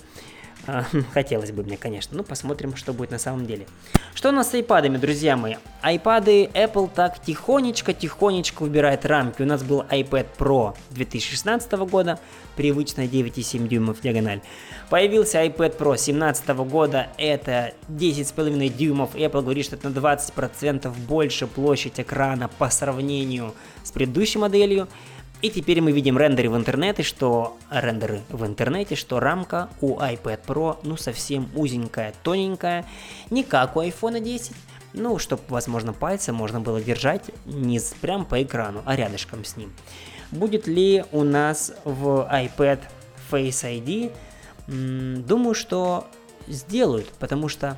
А, 0.66 0.86
хотелось 1.14 1.52
бы 1.52 1.64
мне, 1.64 1.78
конечно. 1.78 2.18
Ну, 2.18 2.24
посмотрим, 2.24 2.76
что 2.76 2.94
будет 2.94 3.12
на 3.12 3.20
самом 3.20 3.46
деле. 3.46 3.68
Что 4.16 4.30
у 4.30 4.32
нас 4.32 4.52
с 4.52 4.54
айпадами, 4.54 4.98
друзья 4.98 5.36
мои? 5.36 5.56
Айпады 5.82 6.46
Apple 6.46 6.90
так 6.94 7.20
тихонечко-тихонечко 7.24 8.64
убирает 8.64 9.06
рамки. 9.06 9.42
У 9.42 9.46
нас 9.46 9.64
был 9.64 9.82
iPad 9.82 10.28
Pro 10.38 10.76
2016 10.92 11.72
года, 11.74 12.20
привычная 12.56 13.08
9,7 13.08 13.68
дюймов 13.68 14.02
диагональ. 14.02 14.42
Появился 14.90 15.44
iPad 15.44 15.78
Pro 15.78 15.94
2017 15.96 16.48
года, 16.50 17.08
это 17.18 17.74
10,5 17.90 18.70
дюймов. 18.70 19.16
Apple 19.16 19.42
говорит, 19.42 19.66
что 19.66 19.76
это 19.76 19.90
на 19.90 19.98
20% 19.98 20.94
больше 21.08 21.48
площадь 21.48 22.00
экрана 22.00 22.48
по 22.48 22.70
сравнению 22.70 23.54
с 23.84 23.92
предыдущей 23.92 24.40
моделью. 24.40 24.88
И 25.44 25.50
теперь 25.50 25.82
мы 25.82 25.92
видим 25.92 26.18
рендеры 26.18 26.50
в 26.50 26.56
интернете, 26.56 27.04
что 27.04 27.58
рендеры 27.70 28.22
в 28.30 28.46
интернете, 28.46 28.96
что 28.96 29.20
рамка 29.20 29.70
у 29.82 30.00
iPad 30.00 30.40
Pro 30.48 30.78
ну 30.84 30.96
совсем 30.96 31.50
узенькая, 31.54 32.14
тоненькая, 32.24 32.86
не 33.30 33.44
как 33.44 33.76
у 33.76 33.82
iPhone 33.82 34.22
10. 34.22 34.54
Ну, 34.94 35.20
чтобы, 35.20 35.42
возможно, 35.50 35.92
пальцем 35.92 36.36
можно 36.36 36.62
было 36.62 36.80
держать 36.80 37.24
не 37.46 37.82
прям 38.00 38.24
по 38.24 38.42
экрану, 38.42 38.84
а 38.86 38.96
рядышком 38.96 39.44
с 39.44 39.58
ним. 39.58 39.74
Будет 40.32 40.66
ли 40.66 41.04
у 41.12 41.24
нас 41.24 41.74
в 41.84 42.26
iPad 42.32 42.80
Face 43.30 43.66
ID? 43.66 44.14
Думаю, 45.28 45.56
что 45.56 46.08
сделают, 46.48 47.10
потому 47.20 47.50
что 47.50 47.78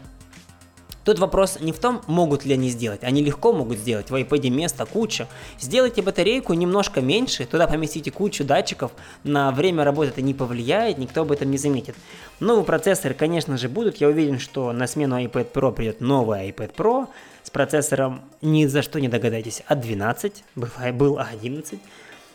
Тут 1.06 1.20
вопрос 1.20 1.60
не 1.62 1.72
в 1.72 1.78
том, 1.78 2.02
могут 2.08 2.46
ли 2.46 2.54
они 2.56 2.70
сделать. 2.70 3.04
Они 3.04 3.24
легко 3.24 3.54
могут 3.54 3.78
сделать. 3.78 4.10
В 4.10 4.16
iPad 4.16 4.50
места 4.50 4.88
куча. 4.88 5.28
Сделайте 5.60 6.02
батарейку 6.02 6.54
немножко 6.54 7.00
меньше, 7.00 7.46
туда 7.46 7.68
поместите 7.68 8.10
кучу 8.10 8.44
датчиков. 8.44 8.92
На 9.24 9.52
время 9.52 9.84
работы 9.84 10.10
это 10.10 10.24
не 10.24 10.34
повлияет, 10.34 10.98
никто 10.98 11.22
об 11.22 11.32
этом 11.32 11.52
не 11.52 11.60
заметит. 11.60 11.96
Новые 12.40 12.66
процессоры, 12.66 13.14
конечно 13.14 13.56
же, 13.56 13.70
будут. 13.70 13.98
Я 13.98 14.08
уверен, 14.08 14.40
что 14.40 14.74
на 14.74 14.88
смену 14.88 15.22
iPad 15.22 15.52
Pro 15.52 15.72
придет 15.72 16.02
новый 16.02 16.50
iPad 16.50 16.76
Pro 16.76 17.08
с 17.44 17.52
процессором 17.52 18.22
ни 18.42 18.66
за 18.66 18.82
что 18.82 19.00
не 19.00 19.08
догадаетесь. 19.08 19.62
А12, 19.70 20.34
был, 20.56 20.70
был 20.94 21.20
А11. 21.20 21.78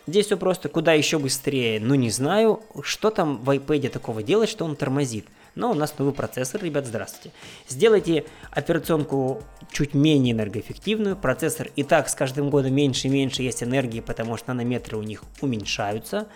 Здесь 0.07 0.27
все 0.27 0.37
просто 0.37 0.69
куда 0.69 0.93
еще 0.93 1.19
быстрее. 1.19 1.81
Ну 1.81 1.95
не 1.95 2.09
знаю, 2.09 2.61
что 2.83 3.09
там 3.09 3.37
в 3.43 3.49
iPad 3.49 3.89
такого 3.89 4.23
делать, 4.23 4.49
что 4.49 4.63
он 4.63 4.77
тормозит. 4.77 5.25
Но 5.55 5.71
у 5.71 5.73
нас 5.73 5.97
новый 5.97 6.13
процессор, 6.13 6.63
ребят, 6.63 6.85
здравствуйте. 6.85 7.35
Сделайте 7.67 8.25
операционку 8.51 9.43
чуть 9.71 9.93
менее 9.93 10.33
энергоэффективную. 10.33 11.17
Процессор 11.17 11.69
и 11.75 11.83
так 11.83 12.09
с 12.09 12.15
каждым 12.15 12.49
годом 12.49 12.73
меньше 12.73 13.07
и 13.07 13.11
меньше 13.11 13.41
есть 13.41 13.61
энергии, 13.63 13.99
потому 13.99 14.37
что 14.37 14.53
нанометры 14.53 14.97
у 14.97 15.01
них 15.01 15.23
уменьшаются. 15.41 16.27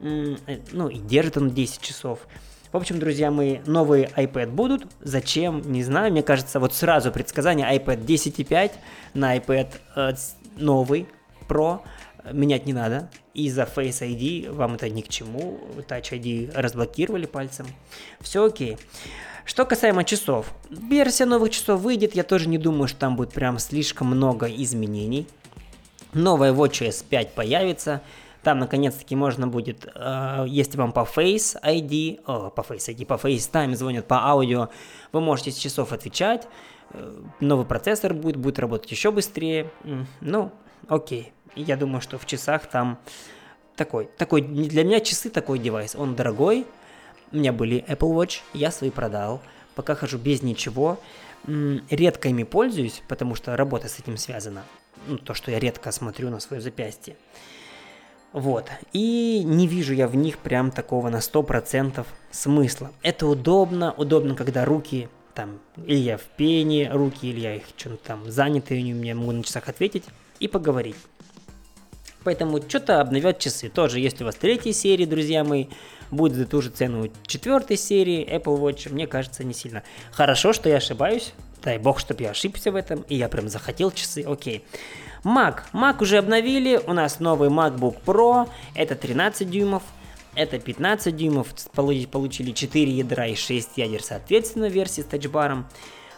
Э, 0.00 0.36
ну 0.72 0.88
и 0.88 0.98
держит 0.98 1.36
он 1.36 1.50
10 1.50 1.80
часов. 1.80 2.20
В 2.72 2.76
общем, 2.76 2.98
друзья 2.98 3.30
мои, 3.30 3.58
новые 3.66 4.06
iPad 4.16 4.50
будут. 4.50 4.86
Зачем? 5.00 5.62
Не 5.70 5.82
знаю. 5.82 6.12
Мне 6.12 6.22
кажется, 6.22 6.58
вот 6.58 6.74
сразу 6.74 7.12
предсказание 7.12 7.66
iPad 7.76 8.04
10.5 8.04 8.72
на 9.14 9.36
iPad 9.36 9.68
э, 9.94 10.12
новый 10.56 11.06
Pro 11.48 11.80
менять 12.32 12.66
не 12.66 12.72
надо. 12.72 13.10
Из-за 13.34 13.62
Face 13.62 14.00
ID 14.02 14.52
вам 14.52 14.74
это 14.74 14.88
ни 14.88 15.00
к 15.02 15.08
чему. 15.08 15.58
Touch 15.88 16.12
ID 16.12 16.52
разблокировали 16.54 17.26
пальцем. 17.26 17.66
Все 18.20 18.44
окей. 18.44 18.78
Что 19.44 19.64
касаемо 19.64 20.02
часов. 20.04 20.52
Версия 20.70 21.24
новых 21.24 21.50
часов 21.50 21.80
выйдет, 21.80 22.16
я 22.16 22.24
тоже 22.24 22.48
не 22.48 22.58
думаю, 22.58 22.88
что 22.88 22.98
там 22.98 23.16
будет 23.16 23.32
прям 23.32 23.58
слишком 23.58 24.08
много 24.08 24.46
изменений. 24.46 25.28
Новая 26.14 26.52
WatchOS 26.52 27.04
5 27.08 27.34
появится. 27.34 28.02
Там, 28.42 28.58
наконец-таки, 28.58 29.16
можно 29.16 29.46
будет, 29.48 29.88
э, 29.94 30.44
если 30.48 30.78
вам 30.78 30.92
по 30.92 31.00
Face 31.00 31.60
ID, 31.62 32.20
о, 32.26 32.50
по 32.50 32.60
Face 32.60 32.94
ID, 32.94 33.04
по 33.04 33.14
FaceTime 33.14 33.74
звонят 33.74 34.06
по 34.06 34.24
аудио, 34.24 34.68
вы 35.12 35.20
можете 35.20 35.50
с 35.50 35.56
часов 35.56 35.92
отвечать. 35.92 36.46
Э, 36.90 37.12
новый 37.40 37.66
процессор 37.66 38.14
будет, 38.14 38.36
будет 38.36 38.58
работать 38.58 38.90
еще 38.90 39.10
быстрее. 39.10 39.70
Ну, 40.20 40.52
окей. 40.88 41.32
Я 41.54 41.76
думаю, 41.76 42.00
что 42.00 42.18
в 42.18 42.26
часах 42.26 42.66
там 42.66 42.98
такой, 43.76 44.08
такой, 44.16 44.42
для 44.42 44.84
меня 44.84 45.00
часы 45.00 45.30
такой 45.30 45.58
девайс. 45.58 45.94
Он 45.94 46.14
дорогой. 46.14 46.66
У 47.32 47.36
меня 47.36 47.52
были 47.52 47.84
Apple 47.88 48.14
Watch, 48.14 48.40
я 48.52 48.70
свои 48.70 48.90
продал. 48.90 49.40
Пока 49.74 49.94
хожу 49.94 50.18
без 50.18 50.42
ничего. 50.42 50.98
Редко 51.46 52.28
ими 52.28 52.44
пользуюсь, 52.44 53.02
потому 53.08 53.34
что 53.34 53.56
работа 53.56 53.88
с 53.88 53.98
этим 53.98 54.16
связана. 54.16 54.64
Ну, 55.06 55.18
то, 55.18 55.34
что 55.34 55.50
я 55.50 55.58
редко 55.58 55.92
смотрю 55.92 56.30
на 56.30 56.40
свое 56.40 56.60
запястье. 56.60 57.16
Вот. 58.32 58.70
И 58.92 59.42
не 59.44 59.66
вижу 59.66 59.94
я 59.94 60.08
в 60.08 60.16
них 60.16 60.38
прям 60.38 60.70
такого 60.70 61.08
на 61.08 61.18
100% 61.18 62.04
смысла. 62.30 62.90
Это 63.02 63.26
удобно. 63.26 63.92
Удобно, 63.92 64.34
когда 64.34 64.64
руки 64.64 65.08
там, 65.34 65.60
или 65.76 65.98
я 65.98 66.16
в 66.16 66.22
пене 66.22 66.90
руки, 66.90 67.28
или 67.28 67.40
я 67.40 67.56
их 67.56 67.64
что-то 67.76 67.96
там 67.96 68.30
заняты, 68.30 68.80
и 68.80 68.92
у 68.92 68.96
меня 68.96 69.14
могу 69.14 69.32
на 69.32 69.42
часах 69.42 69.68
ответить 69.68 70.04
и 70.40 70.48
поговорить. 70.48 70.96
Поэтому 72.24 72.60
что-то 72.60 73.00
обновят 73.00 73.38
часы. 73.38 73.68
Тоже, 73.68 74.00
если 74.00 74.24
у 74.24 74.26
вас 74.26 74.34
третья 74.34 74.72
серия, 74.72 75.06
друзья 75.06 75.44
мои, 75.44 75.66
будет 76.10 76.34
за 76.34 76.46
ту 76.46 76.60
же 76.60 76.70
цену 76.70 77.08
четвертой 77.26 77.76
серии 77.76 78.26
Apple 78.28 78.58
Watch, 78.58 78.92
мне 78.92 79.06
кажется, 79.06 79.44
не 79.44 79.54
сильно. 79.54 79.84
Хорошо, 80.10 80.52
что 80.52 80.68
я 80.68 80.76
ошибаюсь. 80.76 81.32
Дай 81.62 81.78
бог, 81.78 82.00
чтобы 82.00 82.24
я 82.24 82.30
ошибся 82.30 82.72
в 82.72 82.76
этом, 82.76 83.02
и 83.08 83.16
я 83.16 83.28
прям 83.28 83.48
захотел 83.48 83.90
часы, 83.90 84.22
окей. 84.22 84.64
Mac. 85.24 85.62
Mac 85.72 86.02
уже 86.02 86.18
обновили, 86.18 86.80
у 86.86 86.92
нас 86.92 87.20
новый 87.20 87.48
MacBook 87.48 87.96
Pro, 88.04 88.48
это 88.74 88.94
13 88.94 89.48
дюймов, 89.50 89.82
это 90.34 90.58
15 90.58 91.16
дюймов, 91.16 91.48
получили 91.74 92.52
4 92.52 92.92
ядра 92.92 93.26
и 93.26 93.34
6 93.34 93.70
ядер 93.76 94.02
соответственно 94.02 94.68
версии 94.68 95.00
с 95.00 95.06
тачбаром. 95.06 95.66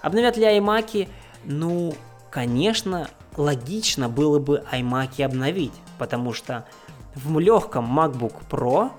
Обновят 0.03 0.37
ли 0.37 0.45
iMac? 0.45 1.09
Ну, 1.45 1.95
конечно, 2.31 3.09
логично 3.39 4.09
было 4.09 4.39
бы 4.39 4.65
iMac 4.71 5.23
обновить, 5.25 5.73
потому 5.99 6.35
что 6.35 6.67
в 7.15 7.39
легком 7.39 7.99
MacBook 7.99 8.35
Pro, 8.51 8.91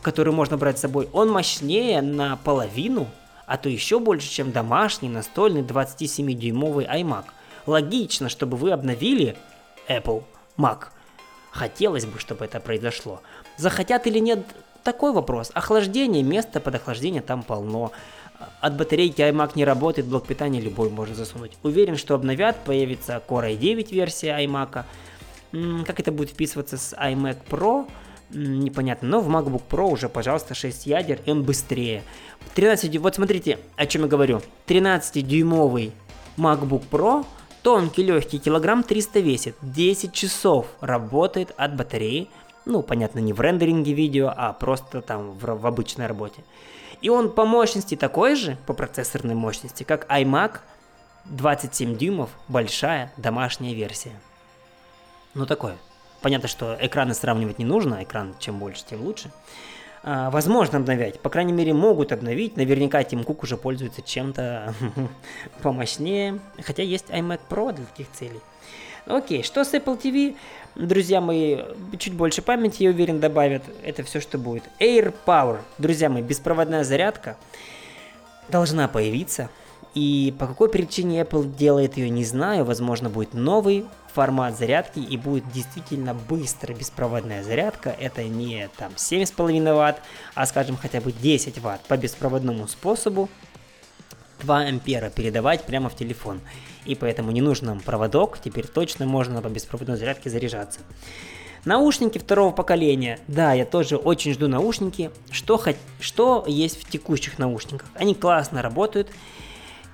который 0.00 0.32
можно 0.32 0.56
брать 0.56 0.78
с 0.78 0.82
собой, 0.82 1.08
он 1.12 1.30
мощнее 1.30 2.00
на 2.00 2.36
половину, 2.36 3.08
а 3.46 3.58
то 3.58 3.68
еще 3.68 3.98
больше, 3.98 4.30
чем 4.30 4.52
домашний 4.52 5.08
настольный 5.08 5.62
27-дюймовый 5.62 6.86
iMac. 6.86 7.24
Логично, 7.66 8.28
чтобы 8.28 8.56
вы 8.56 8.70
обновили 8.70 9.36
Apple 9.88 10.22
Mac. 10.56 10.86
Хотелось 11.50 12.06
бы, 12.06 12.18
чтобы 12.18 12.44
это 12.44 12.60
произошло. 12.60 13.20
Захотят 13.56 14.06
или 14.06 14.20
нет, 14.20 14.40
такой 14.84 15.12
вопрос. 15.12 15.50
Охлаждение, 15.54 16.22
место 16.22 16.60
под 16.60 16.76
охлаждение 16.76 17.20
там 17.20 17.42
полно. 17.42 17.90
От 18.60 18.76
батарейки 18.76 19.20
iMac 19.20 19.52
не 19.54 19.64
работает, 19.64 20.06
блок 20.06 20.26
питания 20.26 20.60
любой 20.60 20.90
можно 20.90 21.14
засунуть. 21.14 21.52
Уверен, 21.62 21.96
что 21.96 22.14
обновят, 22.14 22.64
появится 22.64 23.22
Core 23.26 23.58
i9 23.58 23.92
версия 23.92 24.38
iMac. 24.44 24.84
Как 25.86 26.00
это 26.00 26.12
будет 26.12 26.30
вписываться 26.30 26.76
с 26.76 26.92
iMac 26.94 27.38
Pro, 27.48 27.88
непонятно. 28.30 29.08
Но 29.08 29.20
в 29.20 29.28
MacBook 29.28 29.62
Pro 29.68 29.90
уже, 29.90 30.08
пожалуйста, 30.08 30.54
6 30.54 30.86
ядер, 30.86 31.20
и 31.24 31.30
он 31.30 31.42
быстрее. 31.42 32.02
13, 32.54 32.96
вот 32.98 33.14
смотрите, 33.14 33.58
о 33.76 33.86
чем 33.86 34.02
я 34.02 34.08
говорю. 34.08 34.42
13-дюймовый 34.66 35.92
MacBook 36.36 36.84
Pro– 36.90 37.26
Тонкий, 37.62 38.04
легкий, 38.04 38.38
килограмм 38.38 38.82
300 38.82 39.20
весит. 39.20 39.56
10 39.62 40.12
часов 40.12 40.66
работает 40.80 41.52
от 41.56 41.76
батареи. 41.76 42.28
Ну, 42.64 42.82
понятно, 42.82 43.18
не 43.18 43.32
в 43.32 43.40
рендеринге 43.40 43.92
видео, 43.92 44.32
а 44.34 44.52
просто 44.52 45.02
там 45.02 45.32
в, 45.32 45.44
в 45.44 45.66
обычной 45.66 46.06
работе. 46.06 46.44
И 47.00 47.08
он 47.08 47.32
по 47.32 47.44
мощности 47.44 47.94
такой 47.94 48.34
же, 48.34 48.56
по 48.66 48.72
процессорной 48.72 49.34
мощности, 49.34 49.84
как 49.84 50.10
iMac 50.10 50.60
27 51.26 51.96
дюймов, 51.96 52.30
большая 52.48 53.12
домашняя 53.16 53.74
версия. 53.74 54.12
Ну, 55.34 55.46
такое. 55.46 55.76
Понятно, 56.22 56.48
что 56.48 56.76
экраны 56.80 57.14
сравнивать 57.14 57.58
не 57.58 57.64
нужно, 57.64 58.02
экран 58.02 58.34
чем 58.40 58.58
больше, 58.58 58.84
тем 58.84 59.02
лучше. 59.02 59.30
А, 60.02 60.30
возможно 60.30 60.78
обновять. 60.78 61.20
По 61.20 61.30
крайней 61.30 61.52
мере, 61.52 61.74
могут 61.74 62.12
обновить. 62.12 62.56
Наверняка 62.56 63.02
Тим 63.04 63.24
Кук 63.24 63.42
уже 63.42 63.56
пользуется 63.56 64.02
чем-то 64.02 64.74
помощнее. 65.62 66.40
Хотя 66.62 66.82
есть 66.82 67.10
iMac 67.10 67.40
Pro 67.48 67.72
для 67.72 67.84
таких 67.84 68.10
целей. 68.12 68.40
Окей, 69.06 69.42
что 69.42 69.64
с 69.64 69.72
Apple 69.72 70.00
TV? 70.00 70.36
Друзья 70.78 71.20
мои, 71.20 71.58
чуть 71.98 72.14
больше 72.14 72.40
памяти, 72.40 72.84
я 72.84 72.90
уверен, 72.90 73.18
добавят. 73.18 73.64
Это 73.82 74.04
все, 74.04 74.20
что 74.20 74.38
будет. 74.38 74.62
Air 74.78 75.12
Power. 75.26 75.58
Друзья 75.76 76.08
мои, 76.08 76.22
беспроводная 76.22 76.84
зарядка 76.84 77.36
должна 78.48 78.86
появиться. 78.86 79.50
И 79.94 80.32
по 80.38 80.46
какой 80.46 80.68
причине 80.68 81.22
Apple 81.22 81.52
делает 81.56 81.96
ее, 81.96 82.08
не 82.10 82.24
знаю. 82.24 82.64
Возможно, 82.64 83.10
будет 83.10 83.34
новый 83.34 83.86
формат 84.14 84.56
зарядки 84.56 85.00
и 85.00 85.16
будет 85.16 85.50
действительно 85.50 86.14
быстрая 86.14 86.78
беспроводная 86.78 87.42
зарядка. 87.42 87.90
Это 87.98 88.22
не 88.22 88.70
там 88.76 88.92
7,5 88.94 89.92
Вт, 89.92 90.00
а 90.36 90.46
скажем 90.46 90.76
хотя 90.76 91.00
бы 91.00 91.10
10 91.10 91.58
Вт 91.58 91.80
по 91.88 91.96
беспроводному 91.96 92.68
способу. 92.68 93.28
2 94.40 94.58
ампера 94.58 95.10
передавать 95.10 95.64
прямо 95.64 95.88
в 95.88 95.96
телефон. 95.96 96.40
И 96.84 96.94
поэтому 96.94 97.30
не 97.30 97.40
нужен 97.40 97.66
нам 97.66 97.80
проводок, 97.80 98.38
теперь 98.42 98.66
точно 98.66 99.06
можно 99.06 99.42
по 99.42 99.48
беспроводной 99.48 99.96
зарядке 99.96 100.30
заряжаться. 100.30 100.80
Наушники 101.64 102.18
второго 102.18 102.52
поколения. 102.52 103.18
Да, 103.26 103.52
я 103.52 103.66
тоже 103.66 103.96
очень 103.96 104.32
жду 104.32 104.48
наушники. 104.48 105.10
Что, 105.30 105.58
хоть, 105.58 105.76
что 106.00 106.44
есть 106.46 106.80
в 106.80 106.88
текущих 106.88 107.38
наушниках? 107.38 107.88
Они 107.94 108.14
классно 108.14 108.62
работают. 108.62 109.10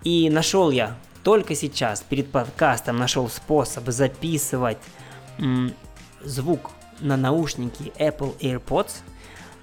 И 0.05 0.29
нашел 0.29 0.71
я 0.71 0.97
только 1.25 1.55
сейчас, 1.55 2.03
перед 2.03 2.31
подкастом, 2.31 2.99
нашел 2.99 3.29
способ 3.29 3.89
записывать 3.89 4.79
м, 5.39 5.73
звук 6.23 6.71
на 7.01 7.17
наушники 7.17 7.93
Apple 7.99 8.39
AirPods, 8.39 8.99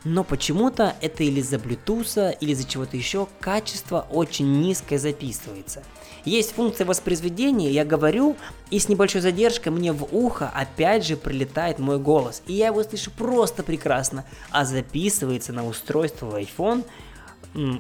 но 0.04 0.24
почему-то 0.24 0.96
это 1.02 1.24
или 1.24 1.40
из-за 1.40 1.58
Bluetooth, 1.58 2.36
или 2.40 2.52
из-за 2.52 2.68
чего-то 2.68 2.98
еще 2.98 3.28
качество 3.40 4.06
очень 4.10 4.62
низкое 4.62 5.00
записывается. 5.00 5.84
Есть 6.26 6.54
функция 6.54 6.86
воспроизведения, 6.86 7.70
я 7.70 7.84
говорю, 7.84 8.36
и 8.70 8.80
с 8.80 8.90
небольшой 8.90 9.22
задержкой 9.22 9.72
мне 9.72 9.92
в 9.92 10.08
ухо 10.12 10.52
опять 10.54 11.06
же 11.06 11.18
прилетает 11.18 11.80
мой 11.80 11.98
голос. 11.98 12.44
И 12.46 12.54
я 12.54 12.68
его 12.68 12.84
слышу 12.84 13.12
просто 13.12 13.64
прекрасно, 13.64 14.26
а 14.52 14.66
записывается 14.66 15.52
на 15.52 15.66
устройство 15.66 16.40
iPhone 16.40 16.86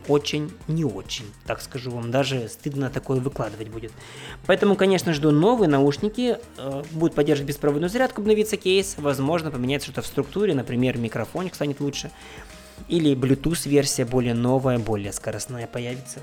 очень 0.08 0.52
не 0.68 0.84
очень, 0.84 1.26
так 1.46 1.62
скажу 1.62 1.92
вам, 1.92 2.12
даже 2.12 2.50
стыдно 2.50 2.90
такое 2.90 3.20
выкладывать 3.20 3.70
будет. 3.70 3.94
Поэтому, 4.46 4.76
конечно, 4.76 5.14
жду 5.14 5.32
новые 5.32 5.70
наушники, 5.70 6.38
э, 6.58 6.84
будет 6.92 7.16
поддерживать 7.16 7.50
беспроводную 7.50 7.90
зарядку, 7.90 8.22
обновится 8.22 8.58
кейс, 8.58 8.96
возможно, 8.98 9.50
поменяется 9.50 9.88
что-то 9.88 10.02
в 10.02 10.08
структуре, 10.08 10.54
например, 10.54 10.98
микрофоник 10.98 11.56
станет 11.56 11.80
лучше, 11.80 12.12
или 12.90 13.16
Bluetooth 13.16 13.68
версия 13.70 14.04
более 14.06 14.34
новая, 14.34 14.78
более 14.78 15.14
скоростная 15.14 15.68
появится. 15.68 16.20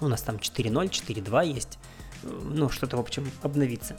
У 0.00 0.06
нас 0.06 0.22
там 0.22 0.36
4.0, 0.36 0.90
4.2 0.90 1.46
есть, 1.46 1.78
ну, 2.22 2.68
что-то, 2.68 2.96
в 2.96 3.00
общем, 3.00 3.30
обновится. 3.42 3.96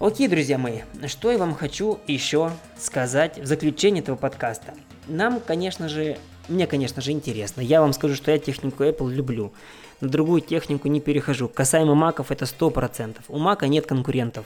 Окей, 0.00 0.28
друзья 0.28 0.58
мои, 0.58 0.80
что 1.06 1.30
я 1.30 1.38
вам 1.38 1.54
хочу 1.54 2.00
еще 2.06 2.50
сказать 2.78 3.38
в 3.38 3.46
заключение 3.46 4.02
этого 4.02 4.16
подкаста. 4.16 4.74
Нам, 5.06 5.40
конечно 5.40 5.88
же, 5.88 6.18
мне, 6.48 6.66
конечно 6.66 7.00
же, 7.00 7.12
интересно. 7.12 7.60
Я 7.60 7.80
вам 7.80 7.92
скажу, 7.92 8.14
что 8.14 8.30
я 8.30 8.38
технику 8.38 8.84
Apple 8.84 9.12
люблю. 9.12 9.52
На 10.00 10.08
другую 10.08 10.40
технику 10.40 10.88
не 10.88 11.00
перехожу. 11.00 11.48
Касаемо 11.48 11.94
маков 11.94 12.30
это 12.30 12.44
100%. 12.44 13.16
У 13.28 13.38
мака 13.38 13.66
нет 13.68 13.86
конкурентов. 13.86 14.44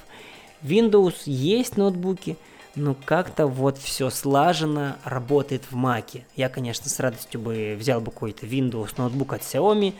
Windows 0.63 1.15
есть 1.27 1.77
ноутбуки, 1.77 2.37
но 2.75 2.95
как-то 3.05 3.47
вот 3.47 3.79
все 3.79 4.11
слаженно 4.11 4.99
работает 5.05 5.63
в 5.71 5.75
маке. 5.75 6.27
Я, 6.37 6.49
конечно, 6.49 6.89
с 6.89 7.01
радостью 7.01 7.41
бы 7.41 7.77
взял 7.79 8.01
бы 8.01 8.11
какой-то 8.11 8.47
Windows 8.47 8.95
ноутбук 8.97 9.33
от 9.33 9.43
Xiaomi 9.43 9.95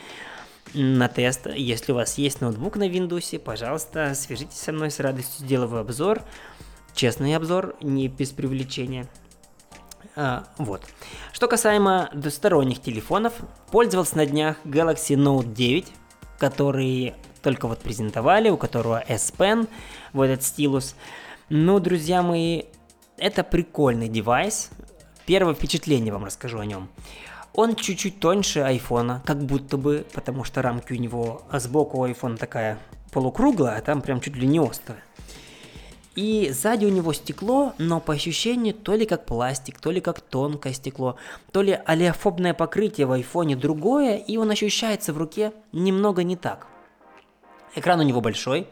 на 0.75 1.09
тест. 1.09 1.47
Если 1.55 1.93
у 1.93 1.97
вас 1.97 2.19
есть 2.19 2.41
ноутбук 2.41 2.77
на 2.77 2.89
Windows, 2.89 3.39
пожалуйста, 3.39 4.15
свяжитесь 4.15 4.59
со 4.59 4.73
мной 4.73 4.91
с 4.91 5.01
радостью, 5.01 5.45
сделаю 5.45 5.81
обзор. 5.81 6.23
Честный 6.95 7.35
обзор, 7.37 7.77
не 7.81 8.09
без 8.09 8.31
привлечения. 8.31 9.09
А, 10.21 10.43
вот. 10.59 10.83
Что 11.33 11.47
касаемо 11.47 12.11
двусторонних 12.13 12.83
телефонов, 12.83 13.35
пользовался 13.71 14.17
на 14.17 14.27
днях 14.27 14.57
Galaxy 14.65 15.15
Note 15.15 15.53
9, 15.55 15.87
который 16.41 17.15
только 17.41 17.69
вот 17.69 17.79
презентовали, 17.79 18.51
у 18.51 18.57
которого 18.57 19.01
S 19.07 19.33
Pen, 19.39 19.69
вот 20.13 20.25
этот 20.25 20.45
стилус. 20.45 20.97
Ну, 21.51 21.79
друзья 21.79 22.23
мои, 22.23 22.65
это 23.17 23.45
прикольный 23.45 24.09
девайс. 24.09 24.71
Первое 25.25 25.55
впечатление 25.55 26.13
вам 26.13 26.25
расскажу 26.25 26.59
о 26.59 26.67
нем. 26.67 26.89
Он 27.53 27.77
чуть-чуть 27.77 28.19
тоньше 28.19 28.59
айфона, 28.59 29.23
как 29.25 29.45
будто 29.45 29.77
бы, 29.77 30.05
потому 30.13 30.43
что 30.43 30.63
рамки 30.63 30.93
у 30.95 30.97
него 30.97 31.43
сбоку 31.53 31.99
у 31.99 32.03
айфона 32.03 32.37
такая 32.37 32.81
полукруглая, 33.13 33.79
а 33.79 33.83
там 33.83 34.03
прям 34.03 34.21
чуть 34.21 34.35
ли 34.35 34.49
не 34.49 34.59
острая. 34.59 35.01
И 36.15 36.51
сзади 36.51 36.85
у 36.85 36.89
него 36.89 37.13
стекло, 37.13 37.75
но 37.79 38.01
по 38.01 38.15
ощущению 38.15 38.75
то 38.75 38.95
ли 38.95 39.07
как 39.07 39.25
пластик, 39.25 39.81
то 39.81 39.91
ли 39.91 40.01
как 40.01 40.21
тонкое 40.21 40.73
стекло, 40.73 41.17
то 41.53 41.63
ли 41.63 41.79
олеофобное 41.85 42.55
покрытие 42.55 43.07
в 43.07 43.13
айфоне 43.13 43.55
другое, 43.55 44.17
и 44.17 44.37
он 44.37 44.51
ощущается 44.51 45.13
в 45.13 45.19
руке 45.19 45.53
немного 45.73 46.25
не 46.25 46.37
так. 46.37 46.67
Экран 47.75 48.01
у 48.01 48.03
него 48.03 48.21
большой. 48.21 48.67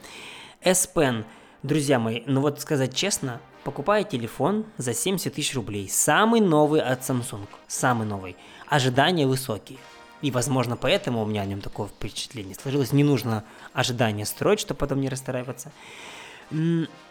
S 0.62 0.90
Pen, 0.92 1.24
друзья 1.62 1.98
мои, 1.98 2.22
ну 2.26 2.40
вот 2.40 2.60
сказать 2.60 2.94
честно, 2.94 3.40
покупая 3.62 4.04
телефон 4.04 4.64
за 4.78 4.94
70 4.94 5.32
тысяч 5.34 5.54
рублей, 5.54 5.88
самый 5.88 6.40
новый 6.40 6.80
от 6.80 7.00
Samsung, 7.00 7.46
самый 7.68 8.06
новый, 8.06 8.36
ожидания 8.66 9.26
высокие. 9.26 9.78
И, 10.22 10.30
возможно, 10.30 10.76
поэтому 10.76 11.22
у 11.22 11.26
меня 11.26 11.42
о 11.42 11.46
нем 11.46 11.60
такое 11.60 11.88
впечатление 11.88 12.54
сложилось. 12.54 12.92
Не 12.92 13.04
нужно 13.04 13.44
ожидания 13.72 14.24
строить, 14.24 14.60
чтобы 14.60 14.78
потом 14.78 15.00
не 15.00 15.08
расстраиваться. 15.08 15.72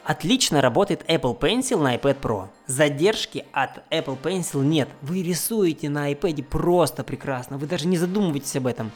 Отлично 0.04 0.62
работает 0.62 1.04
Apple 1.10 1.38
Pencil 1.38 1.82
на 1.82 1.96
iPad 1.96 2.20
Pro. 2.22 2.48
Задержки 2.68 3.46
от 3.52 3.84
Apple 3.92 4.22
Pencil 4.22 4.64
нет. 4.64 4.88
Вы 5.02 5.24
рисуете 5.24 5.90
на 5.90 6.12
iPad 6.12 6.44
просто 6.44 7.04
прекрасно. 7.04 7.58
Вы 7.58 7.66
даже 7.66 7.88
не 7.88 7.98
задумываетесь 7.98 8.56
об 8.56 8.68
этом. 8.68 8.92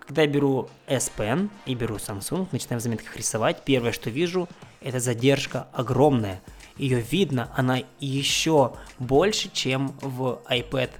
Когда 0.00 0.22
я 0.22 0.28
беру 0.28 0.68
S 0.86 1.10
Pen 1.16 1.50
и 1.66 1.74
беру 1.74 1.96
Samsung, 1.96 2.48
начинаю 2.52 2.80
в 2.80 2.82
заметках 2.82 3.16
рисовать, 3.16 3.64
первое, 3.64 3.92
что 3.92 4.10
вижу, 4.10 4.48
это 4.80 5.00
задержка 5.00 5.68
огромная. 5.72 6.40
Ее 6.76 7.00
видно, 7.00 7.50
она 7.56 7.82
еще 8.00 8.72
больше, 8.98 9.50
чем 9.52 9.94
в 10.00 10.40
iPad 10.50 10.90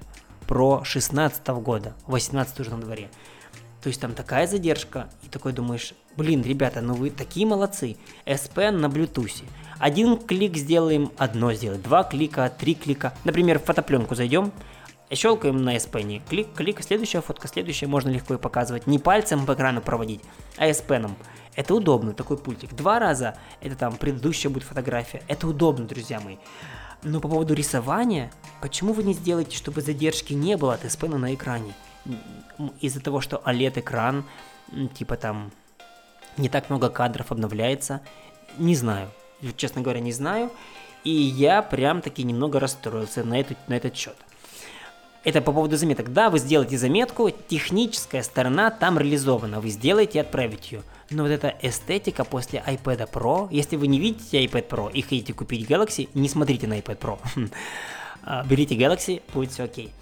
Pro 0.47 0.83
16 0.83 1.47
года, 1.47 1.95
18 2.07 2.59
уже 2.59 2.71
на 2.71 2.81
дворе. 2.81 3.09
То 3.85 3.89
есть 3.89 4.01
там 4.01 4.15
такая 4.15 4.47
задержка, 4.47 5.09
и 5.21 5.27
такой 5.27 5.53
думаешь, 5.53 5.93
блин, 6.17 6.41
ребята, 6.41 6.81
ну 6.81 6.95
вы 6.95 7.11
такие 7.11 7.45
молодцы. 7.45 7.97
S 8.25 8.49
Pen 8.51 8.71
на 8.77 8.87
Bluetooth. 8.87 9.43
Один 9.77 10.17
клик 10.17 10.57
сделаем, 10.57 11.11
одно 11.19 11.53
сделать, 11.53 11.83
два 11.83 12.03
клика, 12.03 12.49
три 12.49 12.73
клика. 12.73 13.13
Например, 13.25 13.59
в 13.59 13.63
фотопленку 13.63 14.15
зайдем, 14.15 14.51
щелкаем 15.11 15.63
на 15.63 15.75
S 15.75 15.87
Pen, 15.87 16.19
клик, 16.27 16.47
клик, 16.55 16.81
следующая 16.81 17.21
фотка, 17.21 17.47
следующая, 17.47 17.85
можно 17.85 18.09
легко 18.09 18.33
и 18.33 18.37
показывать. 18.39 18.87
Не 18.87 18.97
пальцем 18.97 19.45
по 19.45 19.53
экрану 19.53 19.81
проводить, 19.81 20.21
а 20.57 20.65
S 20.65 20.83
Pen. 20.83 21.11
Это 21.53 21.75
удобно, 21.75 22.13
такой 22.13 22.39
пультик. 22.39 22.73
Два 22.73 22.97
раза, 22.97 23.37
это 23.61 23.75
там 23.75 23.97
предыдущая 23.97 24.49
будет 24.49 24.63
фотография. 24.63 25.21
Это 25.27 25.47
удобно, 25.47 25.85
друзья 25.85 26.19
мои. 26.19 26.37
Но 27.03 27.19
по 27.19 27.27
поводу 27.27 27.53
рисования, 27.53 28.31
почему 28.63 28.93
вы 28.93 29.03
не 29.03 29.13
сделаете, 29.13 29.55
чтобы 29.55 29.81
задержки 29.81 30.33
не 30.33 30.57
было 30.57 30.73
от 30.73 30.85
S 30.85 30.97
Pen 30.97 31.15
на 31.17 31.35
экране? 31.35 31.75
Из-за 32.81 33.01
того, 33.01 33.21
что 33.21 33.41
OLED-экран, 33.45 34.25
типа 34.93 35.15
там 35.15 35.51
не 36.37 36.49
так 36.49 36.69
много 36.69 36.89
кадров 36.89 37.31
обновляется, 37.31 38.01
не 38.57 38.75
знаю. 38.75 39.09
Честно 39.57 39.81
говоря, 39.81 39.99
не 39.99 40.11
знаю. 40.11 40.51
И 41.03 41.11
я 41.11 41.61
прям 41.61 42.01
таки 42.01 42.23
немного 42.23 42.59
расстроился 42.59 43.23
на, 43.23 43.39
эту, 43.39 43.55
на 43.67 43.75
этот 43.75 43.95
счет. 43.95 44.15
Это 45.23 45.41
по 45.41 45.51
поводу 45.51 45.77
заметок. 45.77 46.13
Да, 46.13 46.29
вы 46.29 46.39
сделаете 46.39 46.77
заметку, 46.77 47.29
техническая 47.29 48.23
сторона 48.23 48.69
там 48.69 48.97
реализована, 48.99 49.59
вы 49.59 49.69
сделаете 49.69 50.19
и 50.19 50.21
отправите 50.21 50.77
ее. 50.77 50.83
Но 51.09 51.23
вот 51.23 51.29
эта 51.29 51.55
эстетика 51.61 52.23
после 52.23 52.63
iPad 52.65 53.11
Pro, 53.11 53.47
если 53.51 53.75
вы 53.75 53.87
не 53.87 53.99
видите 53.99 54.43
iPad 54.43 54.67
Pro 54.67 54.91
и 54.91 55.01
хотите 55.01 55.33
купить 55.33 55.69
Galaxy, 55.69 56.09
не 56.13 56.29
смотрите 56.29 56.67
на 56.67 56.79
iPad 56.79 56.97
Pro. 56.97 57.19
А, 58.27 58.43
берите 58.43 58.73
Galaxy, 58.73 59.21
будет 59.31 59.51
все 59.51 59.65
окей 59.65 59.93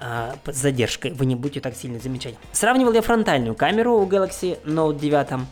а, 0.00 0.36
с 0.46 0.56
задержкой, 0.56 1.12
вы 1.12 1.26
не 1.26 1.34
будете 1.34 1.60
так 1.60 1.74
сильно 1.74 1.98
замечать. 1.98 2.34
Сравнивал 2.52 2.92
я 2.92 3.02
фронтальную 3.02 3.54
камеру 3.54 3.98
у 3.98 4.06
Galaxy 4.06 4.62
Note 4.64 4.98
9, 4.98 5.46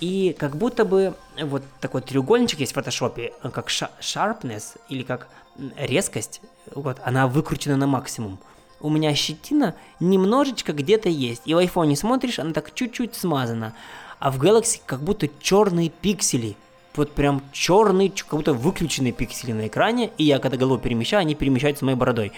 и 0.00 0.34
как 0.38 0.56
будто 0.56 0.84
бы 0.84 1.14
вот 1.40 1.62
такой 1.80 2.02
треугольничек 2.02 2.60
есть 2.60 2.72
в 2.72 2.74
фотошопе, 2.74 3.32
как 3.52 3.68
sharpness 3.68 4.76
или 4.88 5.02
как 5.02 5.28
резкость, 5.76 6.40
вот, 6.74 6.98
она 7.04 7.28
выкручена 7.28 7.76
на 7.76 7.86
максимум. 7.86 8.38
У 8.80 8.90
меня 8.90 9.14
щетина 9.14 9.76
немножечко 10.00 10.72
где-то 10.72 11.08
есть, 11.08 11.42
и 11.46 11.54
в 11.54 11.58
айфоне 11.58 11.96
смотришь, 11.96 12.38
она 12.38 12.52
так 12.52 12.74
чуть-чуть 12.74 13.14
смазана, 13.14 13.74
а 14.18 14.30
в 14.30 14.42
Galaxy 14.42 14.80
как 14.84 15.00
будто 15.00 15.28
черные 15.40 15.88
пиксели, 15.88 16.56
вот 16.94 17.12
прям 17.12 17.42
черные, 17.52 18.10
как 18.10 18.34
будто 18.34 18.52
выключенные 18.52 19.12
пиксели 19.12 19.52
на 19.52 19.68
экране, 19.68 20.10
и 20.18 20.24
я 20.24 20.38
когда 20.38 20.56
голову 20.56 20.78
перемещаю, 20.78 21.20
они 21.20 21.34
перемещаются 21.34 21.84
моей 21.84 21.96
бородой 21.96 22.32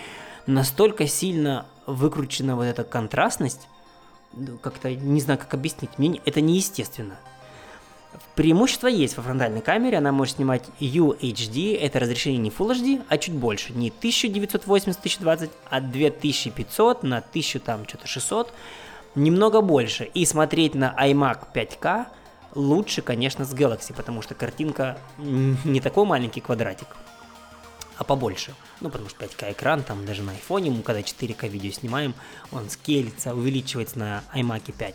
настолько 0.47 1.07
сильно 1.07 1.67
выкручена 1.87 2.57
вот 2.57 2.65
эта 2.65 2.85
контрастность, 2.85 3.69
ну, 4.33 4.59
как-то 4.59 4.95
не 4.95 5.21
знаю, 5.21 5.39
как 5.39 5.55
объяснить, 5.55 5.99
мне 5.99 6.21
это 6.25 6.41
неестественно. 6.41 7.19
Преимущество 8.35 8.87
есть 8.87 9.17
во 9.17 9.23
фронтальной 9.23 9.61
камере, 9.61 9.99
она 9.99 10.13
может 10.13 10.37
снимать 10.37 10.65
UHD, 10.81 11.79
это 11.79 12.01
разрешение 12.01 12.39
не 12.39 12.51
Full 12.51 12.73
HD, 12.73 13.03
а 13.09 13.19
чуть 13.19 13.35
больше, 13.35 13.73
не 13.73 13.91
1980-1020, 13.91 15.51
а 15.71 15.81
2500 15.81 17.03
на 17.03 17.19
1000 17.19 17.61
там 17.61 17.87
что-то 17.89 18.07
600, 18.07 18.53
немного 19.15 19.61
больше. 19.61 20.05
И 20.05 20.25
смотреть 20.27 20.75
на 20.75 20.95
iMac 20.99 21.47
5K 21.55 22.07
лучше, 22.55 23.03
конечно, 23.03 23.45
с 23.45 23.55
Galaxy, 23.55 23.95
потому 23.95 24.23
что 24.23 24.35
картинка 24.35 24.99
не 25.19 25.81
такой 25.81 26.05
маленький 26.05 26.41
квадратик 26.41 26.89
а 27.97 28.05
побольше. 28.05 28.55
Ну, 28.81 28.91
потому 28.91 29.09
что 29.09 29.25
5К 29.25 29.53
экран, 29.53 29.83
там 29.83 30.05
даже 30.05 30.23
на 30.23 30.33
айфоне, 30.33 30.71
мы 30.71 30.83
когда 30.83 31.01
4К 31.01 31.49
видео 31.49 31.73
снимаем, 31.73 32.15
он 32.53 32.69
скелится, 32.71 33.35
увеличивается 33.35 33.99
на 33.99 34.25
iMac 34.35 34.73
5. 34.73 34.95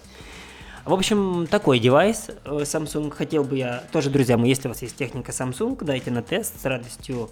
В 0.85 0.93
общем, 0.93 1.47
такой 1.47 1.79
девайс 1.79 2.29
э, 2.29 2.49
Samsung. 2.61 3.11
Хотел 3.11 3.43
бы 3.43 3.57
я 3.57 3.83
тоже, 3.91 4.09
друзья 4.09 4.37
мои, 4.37 4.49
если 4.49 4.67
у 4.67 4.71
вас 4.71 4.81
есть 4.81 4.95
техника 4.95 5.31
Samsung, 5.31 5.83
дайте 5.83 6.09
на 6.09 6.23
тест 6.23 6.59
с 6.59 6.65
радостью 6.65 7.29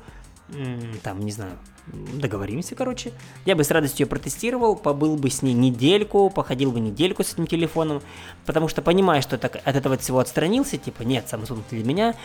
там, 1.03 1.19
не 1.19 1.31
знаю, 1.31 1.57
договоримся, 1.87 2.75
короче. 2.75 3.11
Я 3.45 3.55
бы 3.55 3.63
с 3.63 3.71
радостью 3.71 4.05
ее 4.05 4.09
протестировал, 4.09 4.75
побыл 4.75 5.15
бы 5.15 5.29
с 5.29 5.41
ней 5.41 5.53
недельку, 5.53 6.29
походил 6.29 6.71
бы 6.71 6.79
недельку 6.79 7.23
с 7.23 7.33
этим 7.33 7.47
телефоном, 7.47 8.01
потому 8.45 8.67
что 8.67 8.81
понимаю, 8.81 9.21
что 9.21 9.37
так, 9.37 9.55
от 9.63 9.75
этого 9.75 9.97
всего 9.97 10.19
отстранился, 10.19 10.77
типа, 10.77 11.03
нет, 11.03 11.25
Samsung 11.31 11.63
для 11.69 11.83
меня, 11.83 12.15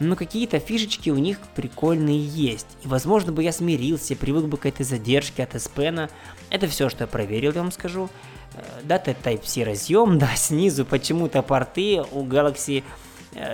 но 0.00 0.16
какие-то 0.16 0.58
фишечки 0.58 1.10
у 1.10 1.18
них 1.18 1.38
прикольные 1.54 2.24
есть. 2.24 2.66
И, 2.84 2.88
возможно, 2.88 3.32
бы 3.32 3.42
я 3.42 3.52
смирился, 3.52 4.16
привык 4.16 4.46
бы 4.46 4.56
к 4.56 4.66
этой 4.66 4.84
задержке 4.84 5.44
от 5.44 5.54
S 5.54 5.70
Pen. 5.74 6.10
Это 6.50 6.66
все, 6.66 6.88
что 6.88 7.04
я 7.04 7.08
проверил, 7.08 7.52
я 7.52 7.62
вам 7.62 7.72
скажу. 7.72 8.08
Э, 8.54 8.62
да, 8.84 8.98
Type-C 8.98 9.64
разъем, 9.64 10.18
да, 10.20 10.34
снизу 10.34 10.84
почему-то 10.84 11.42
порты 11.42 12.02
у 12.12 12.24
Galaxy 12.24 12.82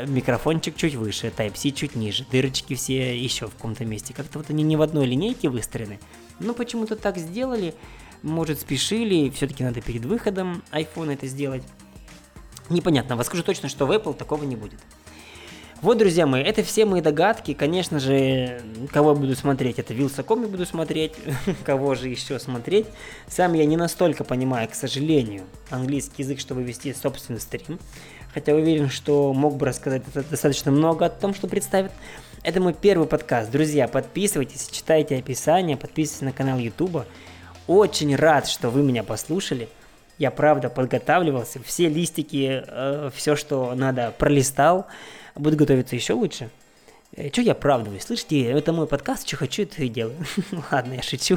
микрофончик 0.06 0.76
чуть 0.76 0.94
выше, 0.94 1.32
Type-C 1.36 1.70
чуть 1.70 1.94
ниже, 1.94 2.24
дырочки 2.30 2.74
все 2.74 3.16
еще 3.16 3.46
в 3.46 3.54
каком-то 3.54 3.84
месте. 3.84 4.14
Как-то 4.14 4.38
вот 4.38 4.50
они 4.50 4.62
не 4.62 4.76
в 4.76 4.82
одной 4.82 5.06
линейке 5.06 5.48
выстроены. 5.48 5.98
Но 6.40 6.54
почему-то 6.54 6.96
так 6.96 7.18
сделали, 7.18 7.74
может 8.22 8.60
спешили, 8.60 9.30
все-таки 9.30 9.64
надо 9.64 9.80
перед 9.80 10.04
выходом 10.04 10.62
iPhone 10.72 11.12
это 11.12 11.26
сделать. 11.26 11.62
Непонятно, 12.68 13.16
вас 13.16 13.26
скажу 13.26 13.42
точно, 13.42 13.68
что 13.68 13.86
в 13.86 13.92
Apple 13.92 14.14
такого 14.14 14.44
не 14.44 14.56
будет. 14.56 14.80
Вот, 15.80 15.96
друзья 15.96 16.26
мои, 16.26 16.42
это 16.42 16.64
все 16.64 16.84
мои 16.84 17.00
догадки. 17.00 17.54
Конечно 17.54 18.00
же, 18.00 18.60
кого 18.92 19.10
я 19.10 19.16
буду 19.16 19.36
смотреть, 19.36 19.78
это 19.78 19.94
Вилсаком 19.94 20.42
я 20.42 20.48
буду 20.48 20.66
смотреть, 20.66 21.12
кого 21.64 21.94
же 21.94 22.08
еще 22.08 22.40
смотреть. 22.40 22.86
Сам 23.28 23.52
я 23.52 23.64
не 23.64 23.76
настолько 23.76 24.24
понимаю, 24.24 24.68
к 24.68 24.74
сожалению, 24.74 25.44
английский 25.70 26.24
язык, 26.24 26.40
чтобы 26.40 26.64
вести 26.64 26.92
собственный 26.92 27.38
стрим 27.38 27.78
хотя 28.38 28.54
уверен, 28.54 28.88
что 28.88 29.32
мог 29.32 29.56
бы 29.56 29.66
рассказать 29.66 30.02
достаточно 30.30 30.70
много 30.70 31.06
о 31.06 31.08
том, 31.08 31.34
что 31.34 31.48
представит. 31.48 31.90
Это 32.44 32.60
мой 32.60 32.72
первый 32.72 33.08
подкаст. 33.08 33.50
Друзья, 33.50 33.88
подписывайтесь, 33.88 34.68
читайте 34.68 35.16
описание, 35.16 35.76
подписывайтесь 35.76 36.22
на 36.22 36.32
канал 36.32 36.56
YouTube. 36.56 37.04
Очень 37.66 38.14
рад, 38.14 38.46
что 38.46 38.70
вы 38.70 38.84
меня 38.84 39.02
послушали. 39.02 39.68
Я 40.18 40.30
правда 40.30 40.70
подготавливался, 40.70 41.60
все 41.64 41.88
листики, 41.88 42.62
э, 42.64 43.10
все, 43.12 43.34
что 43.34 43.74
надо, 43.74 44.14
пролистал. 44.16 44.86
Буду 45.34 45.56
готовиться 45.56 45.96
еще 45.96 46.12
лучше. 46.12 46.48
Э, 47.18 47.30
что 47.32 47.42
я 47.42 47.52
оправдываюсь? 47.52 48.04
Слышите, 48.04 48.44
это 48.44 48.72
мой 48.72 48.86
подкаст, 48.86 49.26
что 49.26 49.36
хочу, 49.36 49.62
это 49.62 49.82
и 49.82 49.88
делаю. 49.88 50.16
Ладно, 50.70 50.94
я 50.94 51.02
шучу. 51.02 51.36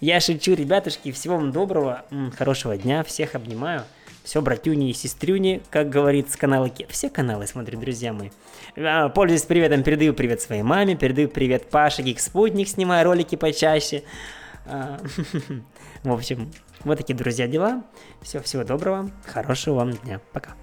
Я 0.00 0.20
шучу, 0.20 0.54
ребятушки. 0.54 1.10
Всего 1.10 1.36
вам 1.36 1.50
доброго, 1.50 2.04
хорошего 2.38 2.76
дня, 2.76 3.02
всех 3.02 3.34
обнимаю. 3.34 3.84
Все, 4.22 4.40
братюни 4.40 4.90
и 4.90 4.92
сестрюни, 4.92 5.60
как 5.70 5.90
говорит 5.90 6.30
с 6.30 6.36
канала 6.36 6.68
Ке. 6.68 6.86
Все 6.88 7.10
каналы 7.10 7.48
смотрю, 7.48 7.80
друзья 7.80 8.12
мои. 8.12 8.30
А, 8.76 9.08
пользуясь 9.08 9.42
приветом, 9.42 9.82
передаю 9.82 10.14
привет 10.14 10.40
своей 10.40 10.62
маме, 10.62 10.94
передаю 10.94 11.28
привет 11.28 11.68
Паше, 11.68 12.02
Гик 12.02 12.20
Спутник, 12.20 12.68
снимая 12.68 13.02
ролики 13.02 13.34
почаще. 13.34 14.04
А, 14.66 15.00
в 16.04 16.12
общем, 16.12 16.52
вот 16.84 16.98
такие, 16.98 17.14
друзья, 17.16 17.48
дела. 17.48 17.82
Все, 18.22 18.40
всего 18.40 18.62
доброго, 18.62 19.10
хорошего 19.26 19.74
вам 19.74 19.92
дня. 19.94 20.20
Пока. 20.32 20.54